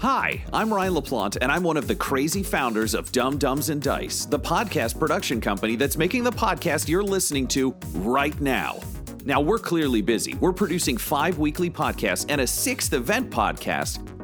[0.00, 3.82] Hi, I'm Ryan LaPlante, and I'm one of the crazy founders of Dumb Dumbs and
[3.82, 8.78] Dice, the podcast production company that's making the podcast you're listening to right now.
[9.24, 10.36] Now, we're clearly busy.
[10.36, 13.98] We're producing five weekly podcasts and a sixth event podcast,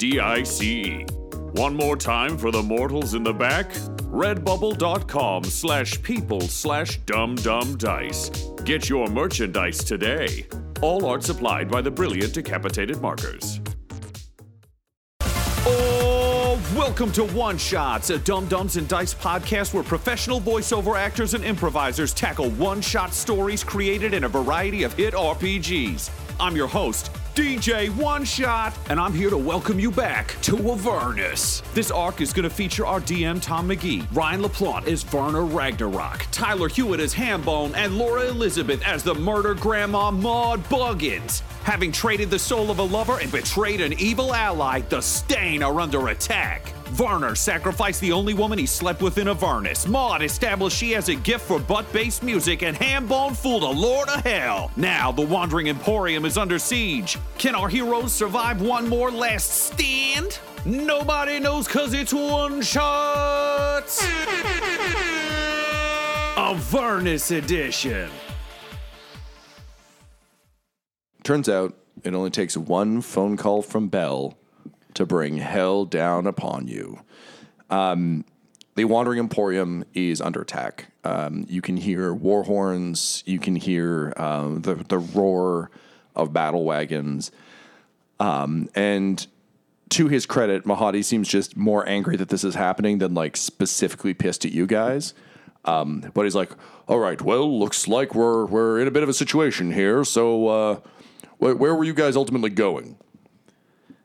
[0.00, 1.04] D-I-C-E.
[1.52, 3.70] One more time for the mortals in the back.
[4.08, 8.64] Redbubble.com slash people slash dumbdumbdice.
[8.64, 10.46] Get your merchandise today.
[10.80, 13.60] All art supplied by the brilliant decapitated markers.
[15.66, 21.34] Oh, welcome to One Shots, a Dumb Dumbs and Dice podcast where professional voiceover actors
[21.34, 26.08] and improvisers tackle one shot stories created in a variety of hit RPGs.
[26.40, 31.62] I'm your host, DJ One Shot, and I'm here to welcome you back to Avernus.
[31.72, 36.26] This arc is going to feature our DM Tom McGee, Ryan LaPlante as Werner Ragnarok,
[36.32, 41.40] Tyler Hewitt as Hambone, and Laura Elizabeth as the murder grandma Maude Buggins.
[41.62, 45.80] Having traded the soul of a lover and betrayed an evil ally, the Stain are
[45.80, 46.74] under attack.
[46.98, 49.86] Werner sacrificed the only woman he slept with in Avernus.
[49.86, 54.22] Maude established she has a gift for butt-based music, and Hambone fooled a lord of
[54.24, 54.70] hell.
[54.76, 57.18] Now the Wandering Emporium is under siege.
[57.38, 60.38] Can our heroes survive one more last stand?
[60.64, 63.84] Nobody knows cause it's one shot.
[66.36, 68.10] Avernus edition.
[71.22, 74.36] Turns out it only takes one phone call from Bel
[74.94, 77.00] to bring hell down upon you.
[77.70, 78.24] Um,
[78.76, 80.90] the Wandering Emporium is under attack.
[81.04, 83.22] Um, you can hear war horns.
[83.26, 85.70] You can hear um, the the roar
[86.14, 87.30] of battle wagons.
[88.18, 89.26] Um, and
[89.90, 94.14] to his credit, Mahadi seems just more angry that this is happening than like specifically
[94.14, 95.14] pissed at you guys.
[95.64, 96.50] Um, but he's like,
[96.88, 100.04] "All right, well, looks like we're we're in a bit of a situation here.
[100.04, 100.80] So, uh,
[101.38, 102.96] where, where were you guys ultimately going?"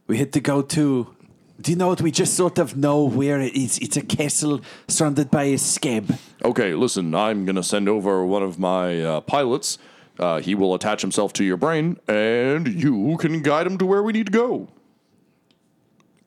[0.07, 1.15] We had to go to.
[1.59, 2.01] Do you know what?
[2.01, 3.79] We just sort of know where it is.
[3.79, 6.17] It's a castle surrounded by a scab.
[6.43, 9.77] Okay, listen, I'm going to send over one of my uh, pilots.
[10.19, 14.03] Uh, he will attach himself to your brain, and you can guide him to where
[14.03, 14.67] we need to go.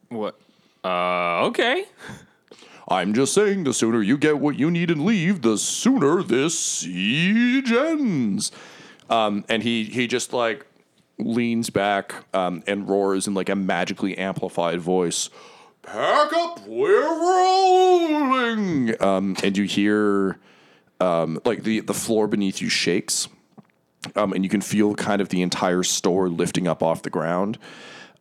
[0.09, 0.39] What?
[0.83, 1.85] Uh, okay.
[2.89, 6.59] I'm just saying, the sooner you get what you need and leave, the sooner this
[6.59, 8.51] siege ends.
[9.11, 10.67] Um, and he he just like
[11.19, 15.31] leans back um, and roars in like a magically amplified voice.
[15.83, 19.03] Pack up, we're rolling.
[19.03, 20.39] Um, and you hear
[21.01, 23.29] um, like the the floor beneath you shakes,
[24.17, 27.59] um, and you can feel kind of the entire store lifting up off the ground.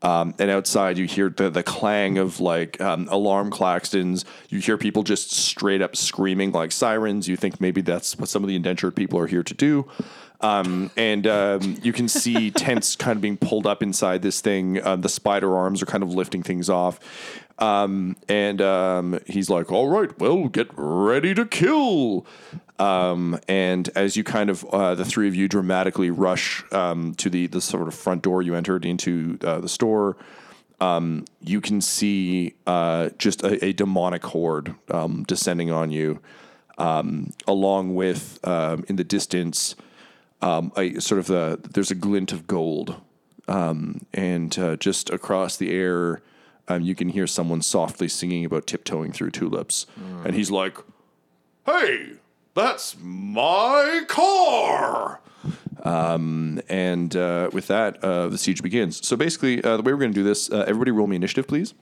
[0.03, 4.25] Um, and outside, you hear the, the clang of like um, alarm klaxons.
[4.49, 7.27] You hear people just straight up screaming like sirens.
[7.27, 9.88] You think maybe that's what some of the indentured people are here to do.
[10.41, 14.81] Um, and um, you can see tents kind of being pulled up inside this thing.
[14.81, 16.99] Uh, the spider arms are kind of lifting things off.
[17.59, 22.25] Um, and um, he's like, "All right, well, get ready to kill."
[22.79, 27.29] Um, and as you kind of uh, the three of you dramatically rush um, to
[27.29, 30.17] the the sort of front door you entered into uh, the store,
[30.79, 36.19] um, you can see uh, just a, a demonic horde um, descending on you,
[36.77, 39.75] um, along with um, in the distance
[40.41, 42.95] um, a sort of a, there's a glint of gold,
[43.47, 46.21] um, and uh, just across the air,
[46.67, 49.85] um, you can hear someone softly singing about tiptoeing through tulips,
[50.25, 50.77] and he's like,
[51.65, 52.13] "Hey,
[52.55, 55.21] that's my car."
[55.83, 59.05] Um, and uh, with that, uh, the siege begins.
[59.07, 61.47] So basically, uh, the way we're going to do this, uh, everybody roll me initiative,
[61.47, 61.73] please.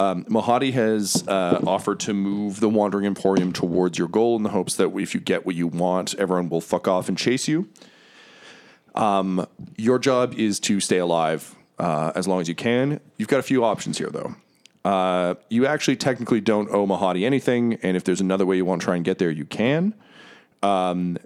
[0.00, 4.48] Um, Mahadi has uh, offered to move the Wandering Emporium towards your goal in the
[4.48, 7.68] hopes that if you get what you want, everyone will fuck off and chase you.
[8.94, 12.98] Um, your job is to stay alive uh, as long as you can.
[13.18, 14.34] You've got a few options here, though.
[14.86, 18.80] Uh, you actually technically don't owe Mahadi anything, and if there's another way you want
[18.80, 19.92] to try and get there, you can.
[20.62, 21.18] Um,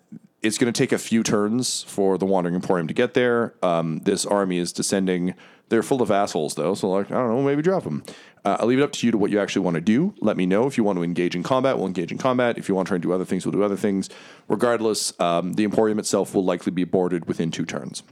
[0.45, 3.55] it's going to take a few turns for the Wandering Emporium to get there.
[3.63, 5.35] Um, this army is descending.
[5.71, 8.05] They're full of assholes, though, so like I don't know, maybe drop them.
[8.45, 10.15] Uh, I'll leave it up to you to what you actually want to do.
[10.21, 11.79] Let me know if you want to engage in combat.
[11.79, 12.59] We'll engage in combat.
[12.59, 14.11] If you want to try and do other things, we'll do other things.
[14.47, 18.03] Regardless, um, the Emporium itself will likely be boarded within two turns.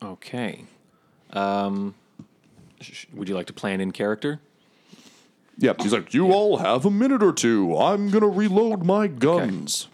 [0.00, 0.64] Okay.
[1.32, 1.96] Um,
[2.80, 4.40] sh- would you like to plan in character?
[5.58, 5.80] Yep.
[5.80, 7.76] He's like, you all have a minute or two.
[7.76, 9.88] I'm gonna reload my guns.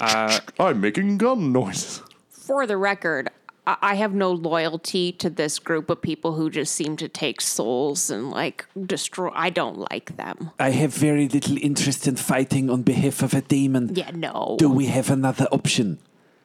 [0.00, 2.02] I'm making gun noises.
[2.30, 3.30] For the record,
[3.66, 7.40] I I have no loyalty to this group of people who just seem to take
[7.40, 9.30] souls and like destroy.
[9.34, 10.50] I don't like them.
[10.58, 13.94] I have very little interest in fighting on behalf of a demon.
[13.94, 14.56] Yeah, no.
[14.58, 15.98] Do we have another option?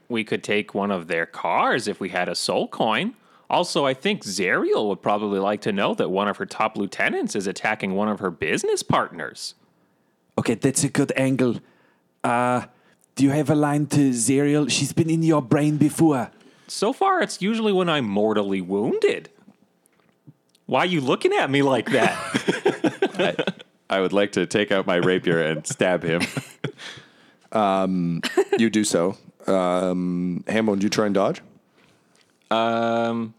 [0.10, 3.16] We could take one of their cars if we had a soul coin.
[3.50, 7.36] Also, I think Zariel would probably like to know that one of her top lieutenants
[7.36, 9.56] is attacking one of her business partners.
[10.38, 11.60] Okay, that's a good angle.
[12.24, 12.66] Uh,
[13.16, 14.70] do you have a line to Zariel?
[14.70, 16.32] She's been in your brain before.
[16.68, 19.30] So far, it's usually when I'm mortally wounded.
[20.66, 23.54] Why are you looking at me like that?
[23.90, 26.22] I would like to take out my rapier and stab him.
[28.58, 29.16] You do so.
[29.46, 31.42] Um, Hambo, do you try and dodge?
[32.50, 33.34] um,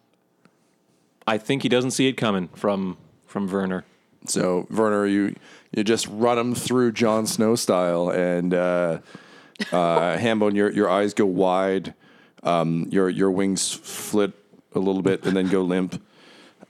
[1.26, 3.84] I think he doesn't see it coming from from Werner.
[4.26, 5.34] So Werner, you
[5.72, 8.98] you just run him through Jon Snow style, and uh,
[9.72, 11.94] uh, Hambone, your your eyes go wide,
[12.42, 14.32] um, your your wings flit
[14.74, 16.02] a little bit, and then go limp,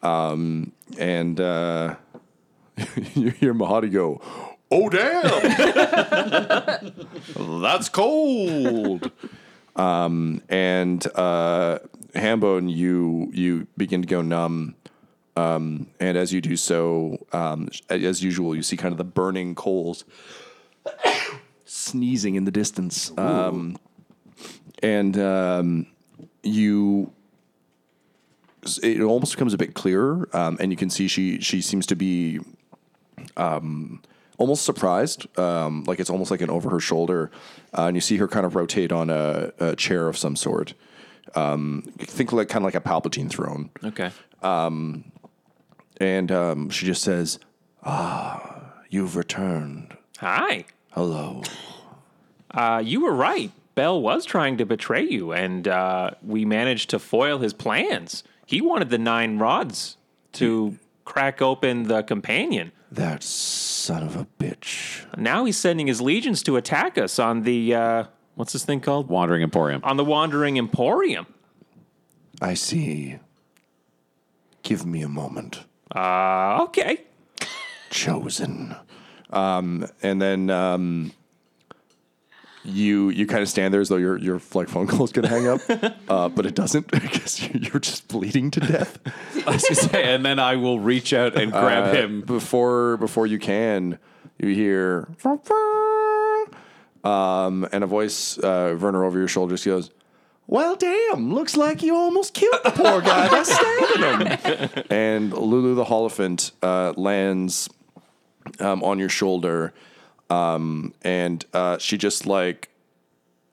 [0.02, 1.96] um, and uh,
[3.14, 4.20] you hear Mahadi go,
[4.70, 5.22] "Oh damn,
[7.62, 9.10] that's cold."
[9.76, 11.80] Um, and uh,
[12.14, 14.76] Hambone, you you begin to go numb.
[15.36, 19.56] Um, and as you do so, um, as usual, you see kind of the burning
[19.56, 20.04] coals
[21.74, 23.10] sneezing in the distance.
[23.18, 23.76] Um,
[24.82, 25.86] and um,
[26.42, 27.12] you,
[28.82, 31.96] it almost becomes a bit clearer, um, and you can see she she seems to
[31.96, 32.40] be
[33.36, 34.00] um,
[34.38, 37.30] almost surprised, um, like it's almost like an over her shoulder,
[37.76, 40.74] uh, and you see her kind of rotate on a, a chair of some sort.
[41.34, 44.12] Um, think like kind of like a Palpatine throne Okay.
[44.42, 47.40] and um, she just says,
[47.82, 49.96] "Ah, you've returned.
[50.18, 50.66] Hi.
[50.94, 51.42] Hello."
[52.50, 53.50] Uh, you were right.
[53.74, 58.22] Bel was trying to betray you, and uh, we managed to foil his plans.
[58.46, 59.96] He wanted the nine rods
[60.34, 62.70] to crack open the companion.
[62.92, 65.04] That son of a bitch.
[65.18, 68.04] Now he's sending his legions to attack us on the uh,
[68.36, 69.08] what's this thing called?
[69.08, 69.80] Wandering Emporium.
[69.82, 71.26] On the Wandering Emporium.
[72.40, 73.18] I see.
[74.62, 75.64] Give me a moment.
[75.94, 77.02] Uh, okay.
[77.90, 78.76] Chosen.
[79.34, 81.12] Um, and then um,
[82.64, 85.28] you you kind of stand there as though your your like phone call is going
[85.28, 85.60] to hang up,
[86.08, 88.98] uh, but it doesn't because you're just bleeding to death.
[89.46, 92.20] I was gonna say, and then I will reach out and grab Uh, him.
[92.22, 93.98] before before you can.
[94.38, 95.06] You hear
[97.04, 99.90] um, and a voice, uh, Werner, over your shoulder just goes,
[100.46, 101.32] "Well, damn!
[101.34, 104.26] Looks like you almost killed the poor guy by stabbing
[104.78, 107.68] him." and Lulu the hollyphant uh, lands
[108.60, 109.72] um, on your shoulder,
[110.30, 112.68] um, and uh, she just like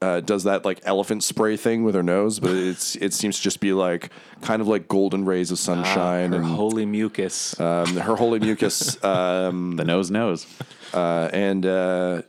[0.01, 3.43] uh, does that like elephant spray thing with her nose, but it's it seems to
[3.43, 4.10] just be like
[4.41, 7.60] kind of like golden rays of sunshine Her and holy mucus.
[7.60, 10.48] um, her holy mucus, um, The nose knows.
[10.93, 12.22] uh, and uh,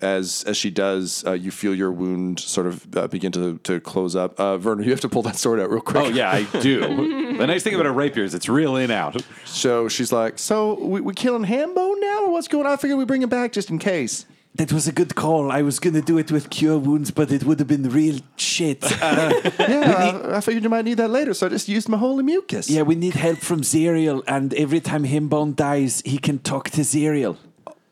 [0.00, 3.80] as as she does, uh, you feel your wound sort of uh, begin to to
[3.80, 4.38] close up.
[4.38, 6.04] Uh, Werner, you have to pull that sword out real quick.
[6.04, 6.82] Oh yeah, I do.
[7.38, 9.22] the nice thing about a rapier is it's real in out.
[9.44, 12.98] So she's like, "So we, we killing Hambo now, or what's going on?" I figured
[12.98, 14.26] we bring him back just in case.
[14.54, 15.52] That was a good call.
[15.52, 18.20] I was going to do it with cure wounds, but it would have been real
[18.36, 18.82] shit.
[19.02, 21.98] Uh, Yeah, I, I figured you might need that later, so I just used my
[21.98, 22.70] holy mucus.
[22.70, 26.80] yeah, we need help from Zariel, and every time Himbone dies, he can talk to
[26.80, 27.36] Zariel.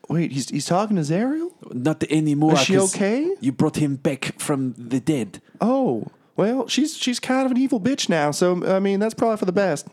[0.09, 1.51] Wait, he's he's talking to Zariel?
[1.73, 2.53] Not anymore.
[2.53, 3.31] Is she 'cause okay?
[3.41, 5.41] You brought him back from the dead.
[5.61, 9.37] Oh, well, she's she's kind of an evil bitch now, so I mean that's probably
[9.37, 9.87] for the best.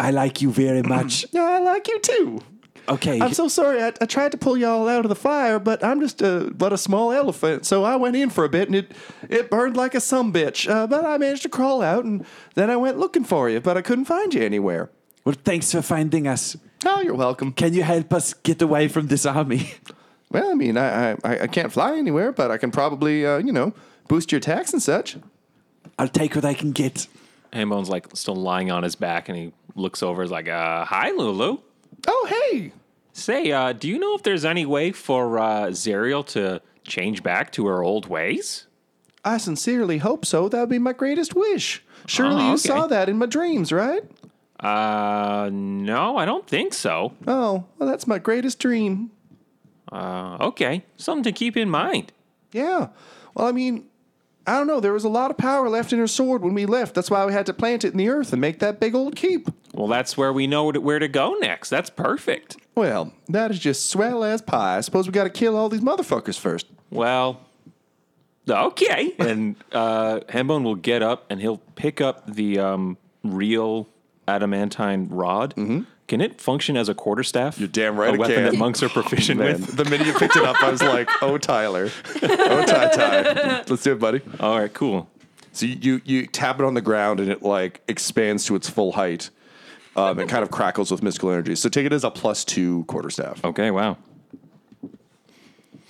[0.00, 1.24] I like you very much.
[1.32, 2.40] Yeah, I like you too.
[2.88, 3.20] Okay.
[3.20, 3.80] I'm so sorry.
[3.80, 6.72] I, I tried to pull y'all out of the fire, but I'm just a but
[6.72, 7.64] a small elephant.
[7.64, 8.92] So I went in for a bit, and it
[9.28, 10.68] it burned like a some bitch.
[10.68, 13.76] Uh, but I managed to crawl out, and then I went looking for you, but
[13.76, 14.90] I couldn't find you anywhere.
[15.24, 16.56] well, thanks for finding us.
[16.84, 17.52] Oh, you're welcome.
[17.52, 19.70] Can you help us get away from this army?
[20.32, 23.52] Well, I mean, I I, I can't fly anywhere, but I can probably uh, you
[23.52, 23.74] know
[24.08, 25.18] boost your attacks and such.
[26.02, 27.06] I'll take what I can get.
[27.52, 30.24] Hambone's like still lying on his back, and he looks over.
[30.24, 31.58] Is like, uh, "Hi, Lulu.
[32.08, 32.72] Oh, hey.
[33.12, 37.52] Say, uh, do you know if there's any way for uh, Zariel to change back
[37.52, 38.66] to her old ways?"
[39.24, 40.48] I sincerely hope so.
[40.48, 41.84] That would be my greatest wish.
[42.08, 42.68] Surely Oh, you okay.
[42.68, 44.02] saw that in my dreams, right?
[44.58, 47.12] Uh, no, I don't think so.
[47.28, 49.12] Oh, well, that's my greatest dream.
[49.92, 52.10] Uh, okay, something to keep in mind.
[52.50, 52.88] Yeah.
[53.34, 53.86] Well, I mean,
[54.46, 54.80] I don't know.
[54.80, 56.94] There was a lot of power left in her sword when we left.
[56.94, 59.14] That's why we had to plant it in the earth and make that big old
[59.14, 59.48] keep.
[59.72, 61.70] Well, that's where we know where to go next.
[61.70, 62.56] That's perfect.
[62.74, 64.78] Well, that is just swell as pie.
[64.78, 66.66] I suppose we got to kill all these motherfuckers first.
[66.90, 67.40] Well,
[68.48, 69.14] okay.
[69.18, 73.88] And uh, Hambone will get up and he'll pick up the um, real
[74.26, 75.54] adamantine rod.
[76.08, 77.58] Can it function as a quarterstaff?
[77.58, 78.44] You're damn right A it weapon can.
[78.44, 79.76] that monks are proficient Man, with.
[79.76, 81.90] the minute you picked it up, I was like, "Oh, Tyler,
[82.22, 85.08] oh, Ty, Ty, let's do it, buddy." All right, cool.
[85.52, 88.92] So you, you tap it on the ground and it like expands to its full
[88.92, 89.30] height.
[89.94, 91.54] Um, and kind of crackles with mystical energy.
[91.54, 93.44] So take it as a plus two quarterstaff.
[93.44, 93.98] Okay, wow.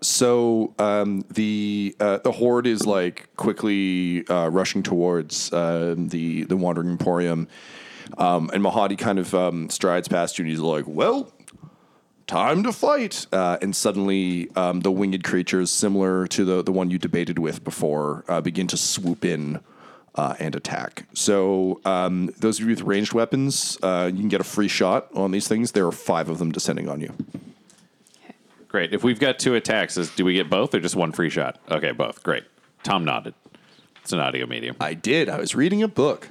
[0.00, 6.56] So um, the uh, the horde is like quickly uh, rushing towards uh, the the
[6.56, 7.48] wandering emporium,
[8.18, 11.32] um, and Mahadi kind of um, strides past you, and he's like, "Well,
[12.26, 16.90] time to fight!" Uh, and suddenly, um, the winged creatures, similar to the the one
[16.90, 19.60] you debated with before, uh, begin to swoop in.
[20.14, 21.06] Uh, and attack.
[21.14, 25.06] So, um, those of you with ranged weapons, uh, you can get a free shot
[25.14, 25.72] on these things.
[25.72, 27.14] There are five of them descending on you.
[28.68, 28.92] Great.
[28.92, 31.60] If we've got two attacks, is, do we get both or just one free shot?
[31.70, 32.24] Okay, both.
[32.24, 32.44] Great.
[32.82, 33.34] Tom nodded.
[34.02, 34.76] It's an audio medium.
[34.80, 35.28] I did.
[35.28, 36.28] I was reading a book.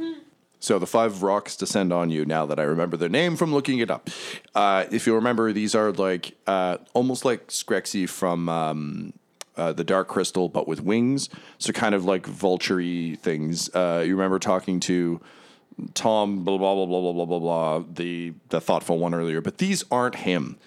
[0.59, 3.79] So the five Vrocks descend on you now that I remember their name from looking
[3.79, 4.09] it up.
[4.55, 9.13] Uh, if you remember, these are like uh, almost like Skeksis from um,
[9.55, 11.29] uh, the Dark Crystal, but with wings.
[11.57, 12.81] So kind of like vulture
[13.15, 13.73] things.
[13.73, 15.21] Uh, you remember talking to
[15.93, 19.41] Tom, blah, blah, blah, blah, blah, blah, blah, blah, the, the thoughtful one earlier.
[19.41, 20.57] But these aren't him.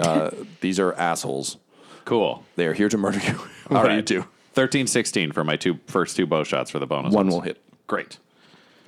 [0.00, 1.58] Uh, these are assholes.
[2.04, 2.44] Cool.
[2.56, 3.38] They are here to murder you.
[3.70, 4.24] All you two?
[4.54, 7.12] 13 16 for my two first two bow shots for the bonus.
[7.12, 7.34] One ones.
[7.34, 7.60] will hit.
[7.86, 8.18] Great.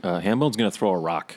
[0.06, 1.36] Uh, Hambone's going to throw a rock.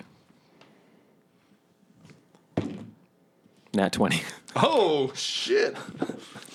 [3.73, 4.21] Nat 20.
[4.55, 5.77] Oh, shit.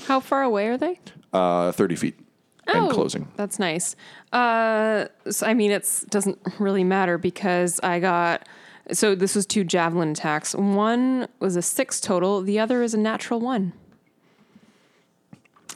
[0.09, 0.99] How far away are they?
[1.33, 2.18] Uh, 30 feet.
[2.66, 3.28] And closing.
[3.37, 3.94] That's nice.
[4.33, 8.49] Uh, so, I mean, it doesn't really matter because I got.
[8.90, 10.56] So this was two javelin attacks.
[10.56, 12.42] One was a six total.
[12.42, 13.75] The other is a natural one.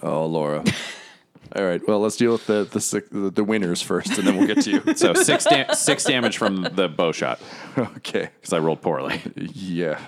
[0.02, 0.64] Oh, Laura.
[1.58, 1.86] All right.
[1.88, 4.70] Well, let's deal with the the, the the winners first, and then we'll get to
[4.70, 4.94] you.
[4.94, 7.40] So six, da- six damage from the bow shot
[7.76, 8.30] okay.
[8.40, 9.20] because I rolled poorly.
[9.36, 10.00] Yeah.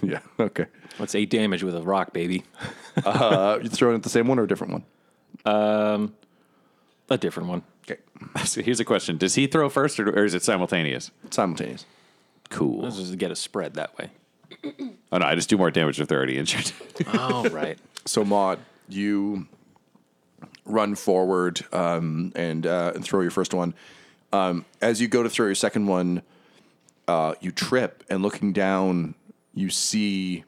[0.00, 0.20] Yeah.
[0.38, 0.66] Okay.
[0.98, 2.44] That's eight damage with a rock, baby.
[3.04, 4.84] Uh, you throwing at the same one or a different one?
[7.10, 7.62] A different one.
[7.84, 8.00] Okay.
[8.44, 11.10] So here's a question: Does he throw first, or, or is it simultaneous?
[11.30, 11.84] Simultaneous.
[12.50, 12.82] Cool.
[12.82, 14.10] Let's just get a spread that way.
[15.10, 16.70] Oh no, I just do more damage if they're already injured.
[17.14, 17.78] Oh, right.
[18.04, 18.58] So, Maude,
[18.88, 19.46] you
[20.70, 23.74] run forward um, and uh, and throw your first one.
[24.32, 26.22] Um, as you go to throw your second one,
[27.08, 29.14] uh, you trip, and looking down,
[29.54, 30.44] you see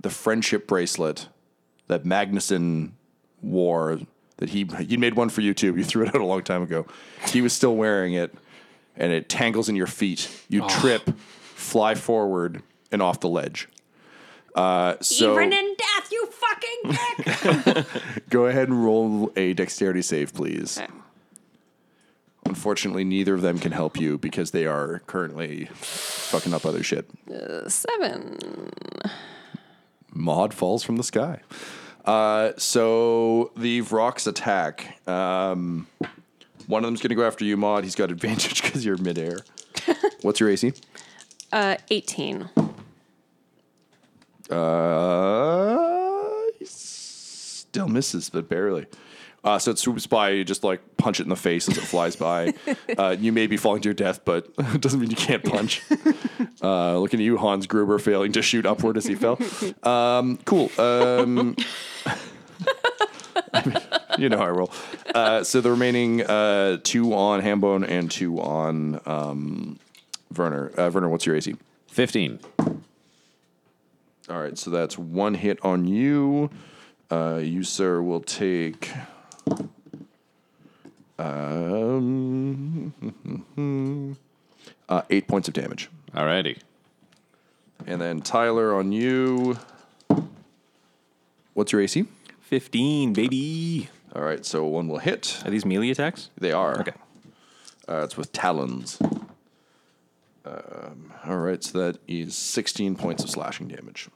[0.00, 1.28] the friendship bracelet
[1.88, 2.92] that Magnuson
[3.42, 4.00] wore.
[4.38, 5.76] That he he made one for you too.
[5.76, 6.86] You threw it out a long time ago.
[7.28, 8.34] He was still wearing it,
[8.96, 10.30] and it tangles in your feet.
[10.48, 11.10] You trip,
[11.54, 13.68] fly forward, and off the ledge.
[14.54, 16.26] Uh, so Even in death, you
[16.60, 17.86] fucking dick.
[18.30, 20.80] Go ahead and roll a dexterity save, please.
[22.46, 27.08] Unfortunately, neither of them can help you because they are currently fucking up other shit.
[27.68, 28.70] Seven.
[30.12, 31.40] Maude falls from the sky.
[32.04, 34.98] Uh, so the Vrocks attack.
[35.08, 35.86] Um,
[36.66, 37.84] one of them's going to go after you, Maude.
[37.84, 39.38] He's got advantage because you're midair.
[40.22, 40.72] What's your AC?
[41.52, 42.48] Uh, 18.
[44.50, 44.54] Uh,
[47.70, 48.86] still misses, but barely.
[49.42, 51.82] Uh, so it swoops by, you just like punch it in the face as it
[51.82, 52.52] flies by.
[52.98, 55.82] uh, you may be falling to your death, but it doesn't mean you can't punch.
[56.62, 59.38] uh, looking at you, Hans Gruber, failing to shoot upward as he fell.
[59.82, 60.68] Um, cool.
[60.78, 61.54] Um,
[64.18, 64.72] you know how I roll.
[65.14, 69.78] Uh, so the remaining uh, two on Hambone and two on um,
[70.36, 70.72] Werner.
[70.76, 71.54] Uh, Werner, what's your AC?
[71.86, 72.40] 15.
[72.58, 76.50] All right, so that's one hit on you.
[77.10, 78.92] Uh, you, sir, will take.
[81.18, 82.94] Um,
[84.88, 85.90] uh, eight points of damage.
[86.14, 86.58] Alrighty.
[87.86, 89.58] And then Tyler on you.
[91.54, 92.06] What's your AC?
[92.42, 93.88] 15, baby.
[94.14, 95.42] All right, so one will hit.
[95.44, 96.30] Are these melee attacks?
[96.38, 96.80] They are.
[96.80, 96.92] Okay.
[97.88, 98.98] Uh, it's with talons.
[100.44, 104.08] Um, all right, so that is 16 points of slashing damage.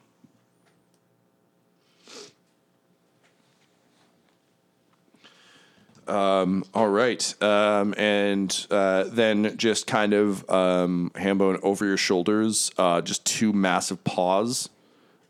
[6.06, 7.42] Um, all right.
[7.42, 13.52] Um, and uh, then just kind of um, hambone over your shoulders, uh, just two
[13.52, 14.68] massive paws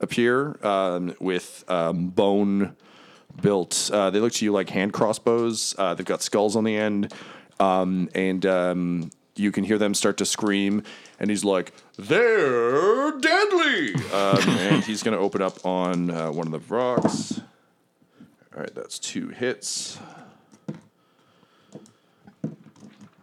[0.00, 2.76] appear um, with um, bone
[3.40, 3.90] built.
[3.92, 5.74] Uh, they look to you like hand crossbows.
[5.78, 7.12] Uh, they've got skulls on the end,
[7.60, 10.82] um, and um, you can hear them start to scream.
[11.18, 16.46] And he's like, "They're deadly!" um, and he's going to open up on uh, one
[16.46, 17.40] of the Vrocks.
[18.54, 19.98] All right, that's two hits.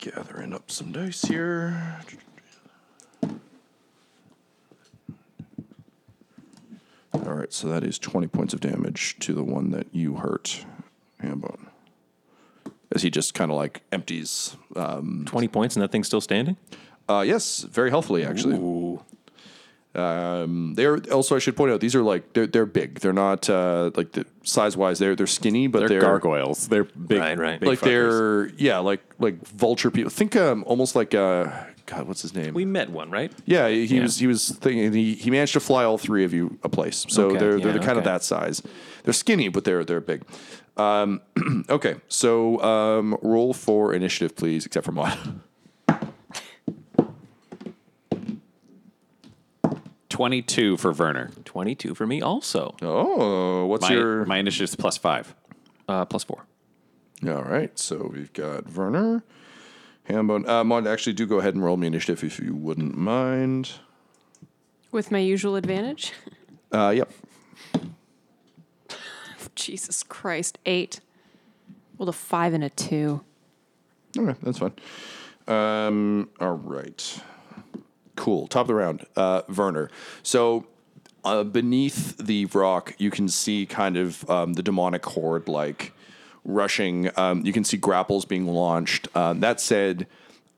[0.02, 2.00] Gathering up some dice here.
[7.14, 10.66] All right, so that is 20 points of damage to the one that you hurt,
[11.22, 11.68] Hambone.
[12.92, 14.58] As he just kind of like empties.
[14.76, 16.58] Um, 20 points and that thing's still standing?
[17.08, 18.58] uh, yes, very healthily, actually.
[19.94, 23.00] Um, they're also, I should point out, these are like, they're, they're big.
[23.00, 26.68] They're not uh, like the size wise, they're, they're skinny, but They're, they're, gargoyles.
[26.70, 27.20] They're big.
[27.20, 27.60] Right, right.
[27.60, 27.84] big like fuckers.
[27.84, 30.10] they're, yeah, like, like vulture people.
[30.10, 31.52] Think um, almost like, uh,
[31.88, 32.54] God, what's his name?
[32.54, 33.34] We met one, right?
[33.46, 34.04] Yeah, he Yeah.
[34.04, 37.06] was he was thinking he, he managed to fly all three of you a place.
[37.10, 38.62] So Okay, they're yeah, they're the kind of that size.
[39.04, 40.24] They're skinny, but they're they're big.
[40.78, 41.20] Um,
[41.70, 45.42] okay, so um, roll for initiative, please, except for mine.
[50.22, 51.32] 22 for Werner.
[51.46, 52.76] 22 for me also.
[52.84, 55.34] Oh, what's My, your my initiative is plus five.
[55.88, 56.46] Uh, plus four.
[57.28, 59.24] All right, so we've got Werner,
[60.08, 60.48] Hambone.
[60.48, 63.72] Uh, Mon, actually, do go ahead and roll me initiative if you wouldn't mind.
[64.92, 66.14] With my usual advantage.
[66.72, 67.12] Uh, yep.
[69.56, 71.00] Jesus Christ, eight.
[71.98, 73.22] Well, a five and a two.
[74.16, 74.74] Okay, that's fine.
[75.48, 77.22] Um, all right.
[78.22, 78.46] Cool.
[78.46, 79.90] Top of the round, uh, Werner.
[80.22, 80.68] So
[81.26, 85.92] uh, beneath the rock, you can see kind of um, the demonic horde like
[86.46, 87.10] rushing.
[87.18, 89.08] Um, you can see grapples being launched.
[89.18, 90.06] Um, that said,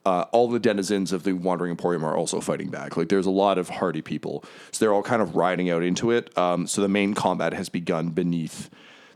[0.05, 2.97] uh, all the denizens of the Wandering Emporium are also fighting back.
[2.97, 6.11] Like there's a lot of hardy people, so they're all kind of riding out into
[6.11, 6.37] it.
[6.37, 8.69] Um, so the main combat has begun beneath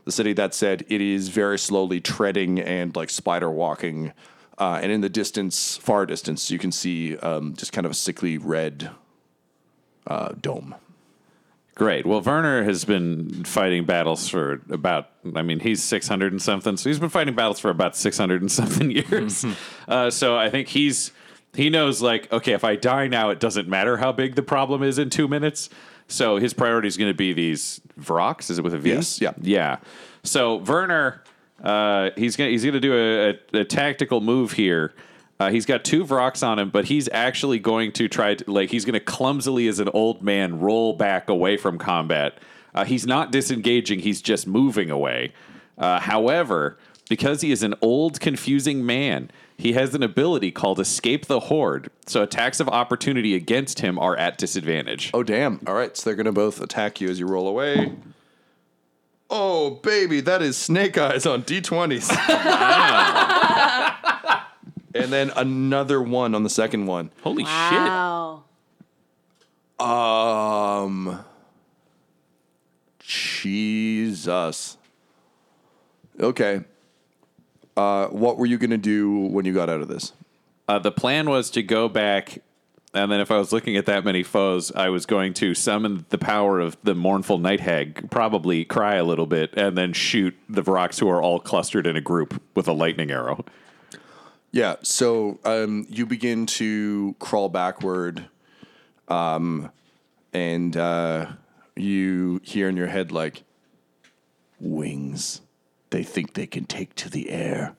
[0.06, 0.32] the city.
[0.32, 4.14] That said, it is very slowly treading and like spider walking.
[4.58, 7.94] Uh, and in the distance, far distance, you can see um, just kind of a
[7.94, 8.90] sickly red
[10.06, 10.74] uh, dome.
[11.76, 12.06] Great.
[12.06, 16.76] Well, Werner has been fighting battles for about, I mean, he's 600 and something.
[16.76, 19.46] So he's been fighting battles for about 600 and something years.
[19.88, 21.12] uh, so I think he's,
[21.54, 24.82] he knows like, okay, if I die now, it doesn't matter how big the problem
[24.82, 25.70] is in two minutes.
[26.08, 28.50] So his priority is going to be these Vrocks.
[28.50, 28.90] Is it with a V?
[28.90, 29.34] Yes, yeah.
[29.40, 29.76] Yeah.
[30.24, 31.22] So Werner,
[31.62, 34.92] uh, he's gonna he's gonna do a, a, a tactical move here.
[35.40, 38.70] Uh, he's got two Vrocks on him, but he's actually going to try to like
[38.70, 42.38] he's to clumsily as an old man roll back away from combat.
[42.74, 45.32] Uh, he's not disengaging; he's just moving away.
[45.76, 46.76] Uh, however,
[47.08, 51.90] because he is an old, confusing man, he has an ability called Escape the Horde.
[52.06, 55.10] So attacks of opportunity against him are at disadvantage.
[55.14, 55.60] Oh, damn.
[55.66, 55.96] All right.
[55.96, 57.92] So they're going to both attack you as you roll away.
[59.30, 60.20] Oh, baby.
[60.20, 62.10] That is snake eyes on D20s.
[64.94, 67.10] and then another one on the second one.
[67.22, 67.48] Holy shit.
[67.48, 68.44] Wow.
[69.78, 71.24] Um,
[73.00, 74.76] Jesus.
[76.18, 76.64] Okay.
[77.76, 80.12] Uh, what were you going to do when you got out of this?
[80.66, 82.42] Uh, the plan was to go back,
[82.94, 86.06] and then if I was looking at that many foes, I was going to summon
[86.08, 90.34] the power of the mournful night hag, probably cry a little bit, and then shoot
[90.48, 93.44] the Vrocks who are all clustered in a group with a lightning arrow.
[94.52, 94.76] Yeah.
[94.82, 98.26] So um, you begin to crawl backward,
[99.08, 99.70] um,
[100.32, 101.32] and uh,
[101.76, 103.42] you hear in your head like
[104.60, 105.42] wings,
[105.90, 107.76] They think they can take to the air.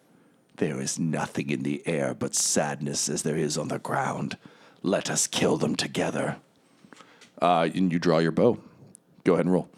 [0.57, 4.37] There is nothing in the air but sadness as there is on the ground.
[4.81, 6.37] Let us kill them together.
[7.41, 8.57] Uh, and you draw your bow.
[9.23, 9.69] Go ahead and roll.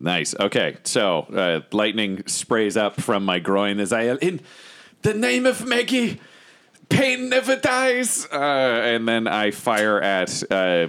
[0.00, 0.34] Nice.
[0.38, 4.40] Okay, so uh, lightning sprays up from my groin as I in
[5.02, 6.20] the name of Maggie.
[6.88, 8.26] Pain never dies.
[8.32, 10.88] Uh, and then I fire at uh,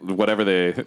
[0.00, 0.86] whatever the.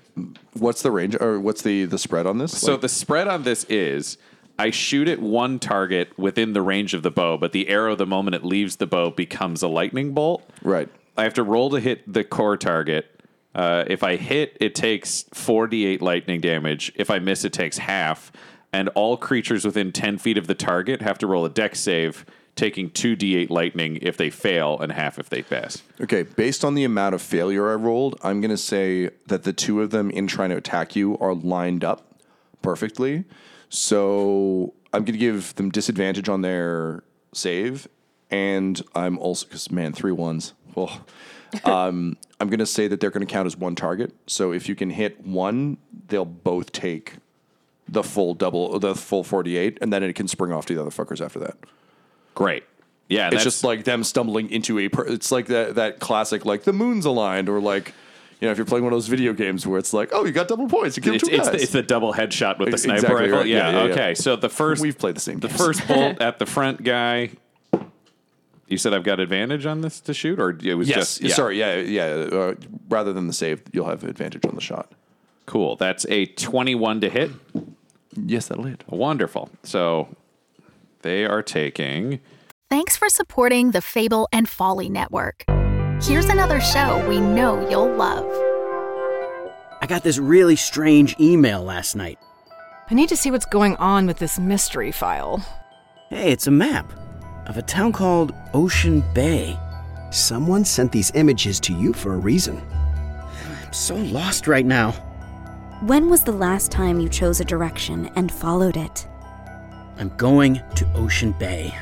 [0.53, 2.57] What's the range or what's the the spread on this?
[2.59, 4.17] So Like- the spread on this is
[4.57, 8.05] I shoot at one target within the range of the bow, but the arrow, the
[8.07, 10.43] moment it leaves the bow, becomes a lightning bolt.
[10.63, 10.89] right.
[11.17, 13.21] I have to roll to hit the core target.
[13.53, 16.91] Uh, if I hit, it takes 4d8 lightning damage.
[16.95, 18.31] If I miss, it takes half.
[18.73, 22.25] And all creatures within 10 feet of the target have to roll a dex save,
[22.55, 25.81] taking 2d8 lightning if they fail and half if they pass.
[26.01, 29.53] Okay, based on the amount of failure I rolled, I'm going to say that the
[29.53, 32.21] two of them in trying to attack you are lined up
[32.61, 33.23] perfectly.
[33.69, 37.87] So I'm going to give them disadvantage on their save.
[38.29, 40.53] And I'm also, because man, three ones.
[40.75, 41.01] Oh.
[41.63, 44.13] Um, I'm going to say that they're going to count as one target.
[44.27, 47.13] So if you can hit one, they'll both take
[47.87, 50.89] the full double, the full 48, and then it can spring off to the other
[50.89, 51.55] fuckers after that.
[52.33, 52.63] Great.
[53.07, 54.89] Yeah, It's just like them stumbling into a.
[54.89, 57.93] Per- it's like that that classic like the moon's aligned or like
[58.41, 60.31] you know if you're playing one of those video games where it's like oh you
[60.31, 61.55] got double points you killed it's, two it's, guys.
[61.55, 63.37] the, it's the double headshot with the sniper exactly rifle.
[63.37, 63.47] right.
[63.47, 63.93] Yeah, Yeah, yeah, yeah.
[63.93, 64.15] okay.
[64.15, 65.39] So the first We've played the same.
[65.39, 65.59] the games.
[65.59, 67.29] first bolt at the front guy.
[68.67, 71.35] You said I've got advantage on this to shoot, or it was yes, just yeah.
[71.35, 72.05] sorry, yeah, yeah.
[72.05, 72.55] Uh,
[72.89, 74.91] rather than the save, you'll have advantage on the shot.
[75.45, 75.75] Cool.
[75.75, 77.31] That's a twenty-one to hit.
[78.15, 78.83] Yes, that'll hit.
[78.87, 79.51] Wonderful.
[79.63, 80.07] So
[81.03, 82.21] they are taking.
[82.69, 85.45] Thanks for supporting the Fable and Folly Network.
[86.01, 88.25] Here's another show we know you'll love.
[89.81, 92.17] I got this really strange email last night.
[92.89, 95.45] I need to see what's going on with this mystery file.
[96.09, 96.91] Hey, it's a map
[97.47, 99.57] of a town called Ocean Bay.
[100.11, 102.61] Someone sent these images to you for a reason.
[103.65, 104.91] I'm so lost right now.
[105.81, 109.07] When was the last time you chose a direction and followed it?
[109.97, 111.73] I'm going to Ocean Bay.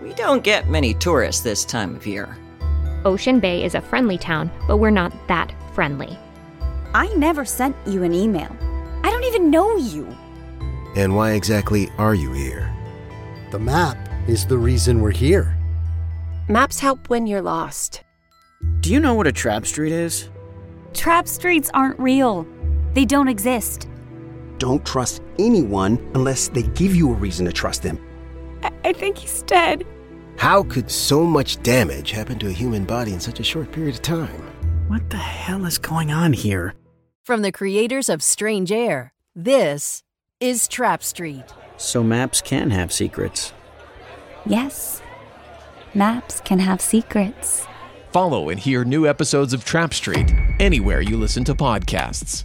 [0.00, 2.36] We don't get many tourists this time of year.
[3.04, 6.18] Ocean Bay is a friendly town, but we're not that friendly.
[6.94, 8.54] I never sent you an email.
[9.02, 10.06] I don't even know you.
[10.96, 12.73] And why exactly are you here?
[13.54, 15.56] The map is the reason we're here.
[16.48, 18.02] Maps help when you're lost.
[18.80, 20.28] Do you know what a trap street is?
[20.92, 22.48] Trap streets aren't real.
[22.94, 23.88] They don't exist.
[24.58, 28.04] Don't trust anyone unless they give you a reason to trust them.
[28.64, 29.86] I, I think he's dead.
[30.36, 33.94] How could so much damage happen to a human body in such a short period
[33.94, 34.50] of time?
[34.88, 36.74] What the hell is going on here?
[37.22, 40.02] From the creators of Strange Air, this
[40.40, 41.44] is Trap Street.
[41.76, 43.52] So maps can have secrets.
[44.46, 45.02] Yes.
[45.94, 47.66] Maps can have secrets.
[48.12, 52.44] Follow and hear new episodes of Trap Street anywhere you listen to podcasts.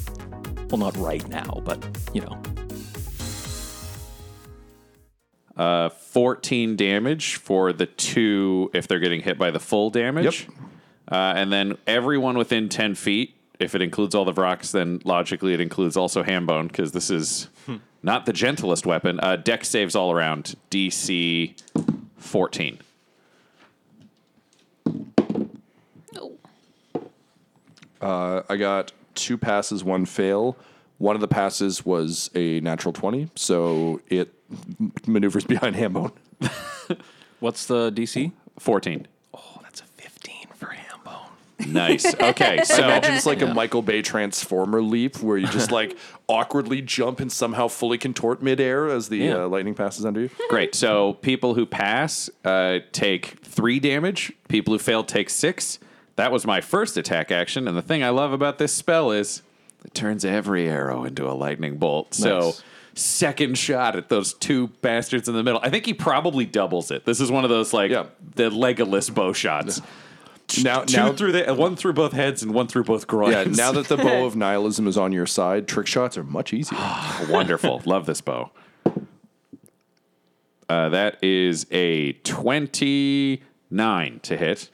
[0.71, 2.41] Well, not right now, but you know.
[5.57, 10.47] Uh, 14 damage for the two if they're getting hit by the full damage.
[11.11, 15.53] Uh, and then everyone within 10 feet, if it includes all the Vrocks, then logically
[15.53, 17.49] it includes also Hambone, because this is
[18.01, 19.19] not the gentlest weapon.
[19.19, 21.53] Uh, dex saves all around, DC
[22.17, 22.79] 14.
[28.01, 30.57] Uh, I got two passes, one fail.
[30.97, 34.33] One of the passes was a natural 20, so it
[35.07, 36.11] maneuvers behind Hambone.
[37.39, 38.31] What's the DC?
[38.59, 39.07] 14.
[39.33, 41.67] Oh, that's a 15 for Hambone.
[41.67, 42.13] Nice.
[42.21, 45.97] Okay, so imagine it's like a Michael Bay transformer leap where you just like
[46.27, 49.43] awkwardly jump and somehow fully contort midair as the Yeah.
[49.43, 50.29] uh, lightning passes under you.
[50.49, 50.75] Great.
[50.75, 54.31] So people who pass uh, take three damage.
[54.49, 55.79] People who fail take six.
[56.15, 57.67] That was my first attack action.
[57.67, 59.41] And the thing I love about this spell is
[59.85, 62.13] it turns every arrow into a lightning bolt.
[62.13, 62.53] So
[62.93, 65.59] second shot at those two bastards in the middle.
[65.63, 67.05] I think he probably doubles it.
[67.05, 67.91] This is one of those like
[68.35, 69.81] the Legolas bow shots.
[70.63, 73.33] now, Two now, through the one through both heads and one through both groins.
[73.33, 76.53] yeah, now that the bow of nihilism is on your side, trick shots are much
[76.53, 76.77] easier.
[77.29, 77.81] Wonderful.
[77.85, 78.51] Love this bow.
[80.67, 84.69] Uh, that is a 29 to hit.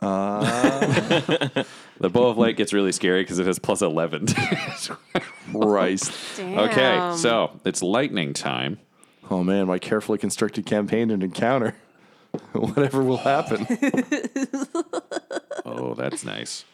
[0.00, 1.64] Uh,
[1.98, 4.26] The bow of light gets really scary because it has plus 11.
[5.52, 6.12] Christ.
[6.38, 8.78] Okay, so it's lightning time.
[9.30, 11.74] Oh man, my carefully constructed campaign and encounter.
[12.52, 13.66] Whatever will happen.
[15.68, 16.64] Oh, that's nice.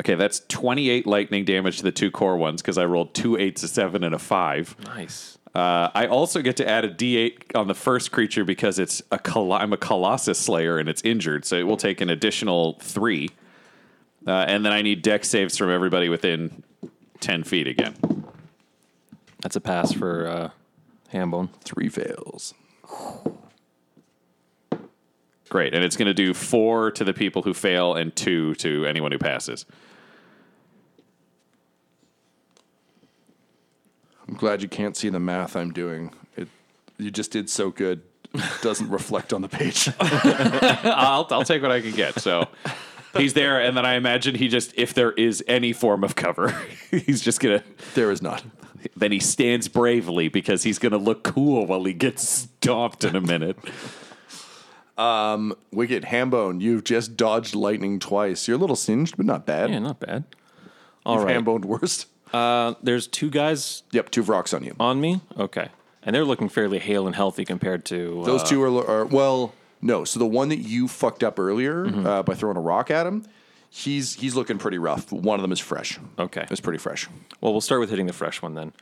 [0.00, 3.62] Okay, that's 28 lightning damage to the two core ones because I rolled two eights,
[3.62, 4.74] a seven, and a five.
[4.84, 5.33] Nice.
[5.54, 9.18] Uh, I also get to add a d8 on the first creature because it's a
[9.18, 13.30] col- I'm a Colossus Slayer and it's injured, so it will take an additional three.
[14.26, 16.64] Uh, and then I need dex saves from everybody within
[17.20, 17.94] 10 feet again.
[19.42, 20.50] That's a pass for uh,
[21.12, 21.50] Hambone.
[21.62, 22.54] Three fails.
[25.50, 28.86] Great, and it's going to do four to the people who fail and two to
[28.86, 29.66] anyone who passes.
[34.28, 36.12] I'm glad you can't see the math I'm doing.
[36.36, 36.48] It
[36.98, 38.02] you just did so good.
[38.32, 39.88] It doesn't reflect on the page.
[40.00, 42.18] I'll, I'll take what I can get.
[42.20, 42.48] So
[43.16, 46.50] he's there, and then I imagine he just, if there is any form of cover,
[46.90, 47.62] he's just gonna.
[47.94, 48.42] There is not.
[48.96, 53.20] Then he stands bravely because he's gonna look cool while he gets stomped in a
[53.20, 53.56] minute.
[54.96, 58.46] Um, Wicked Hambone, you've just dodged lightning twice.
[58.46, 59.70] You're a little singed, but not bad.
[59.70, 60.24] Yeah, not bad.
[61.04, 61.34] All You've right.
[61.34, 62.06] hamboned worst.
[62.34, 64.74] Uh, there's two guys Yep, two Vrocks on you.
[64.80, 65.20] on me.
[65.38, 65.68] Okay,
[66.02, 69.52] and they're looking fairly hale and healthy compared to Those uh, two are, are well,
[69.80, 70.04] no.
[70.04, 72.06] So the one that you fucked up earlier Mm-hmm.
[72.06, 73.24] uh, by throwing a rock at him,
[73.70, 75.12] he's he's looking pretty rough.
[75.12, 75.98] One of them is fresh.
[76.18, 77.08] Okay, It's pretty fresh.
[77.40, 78.72] Well, we'll start with hitting the fresh one then.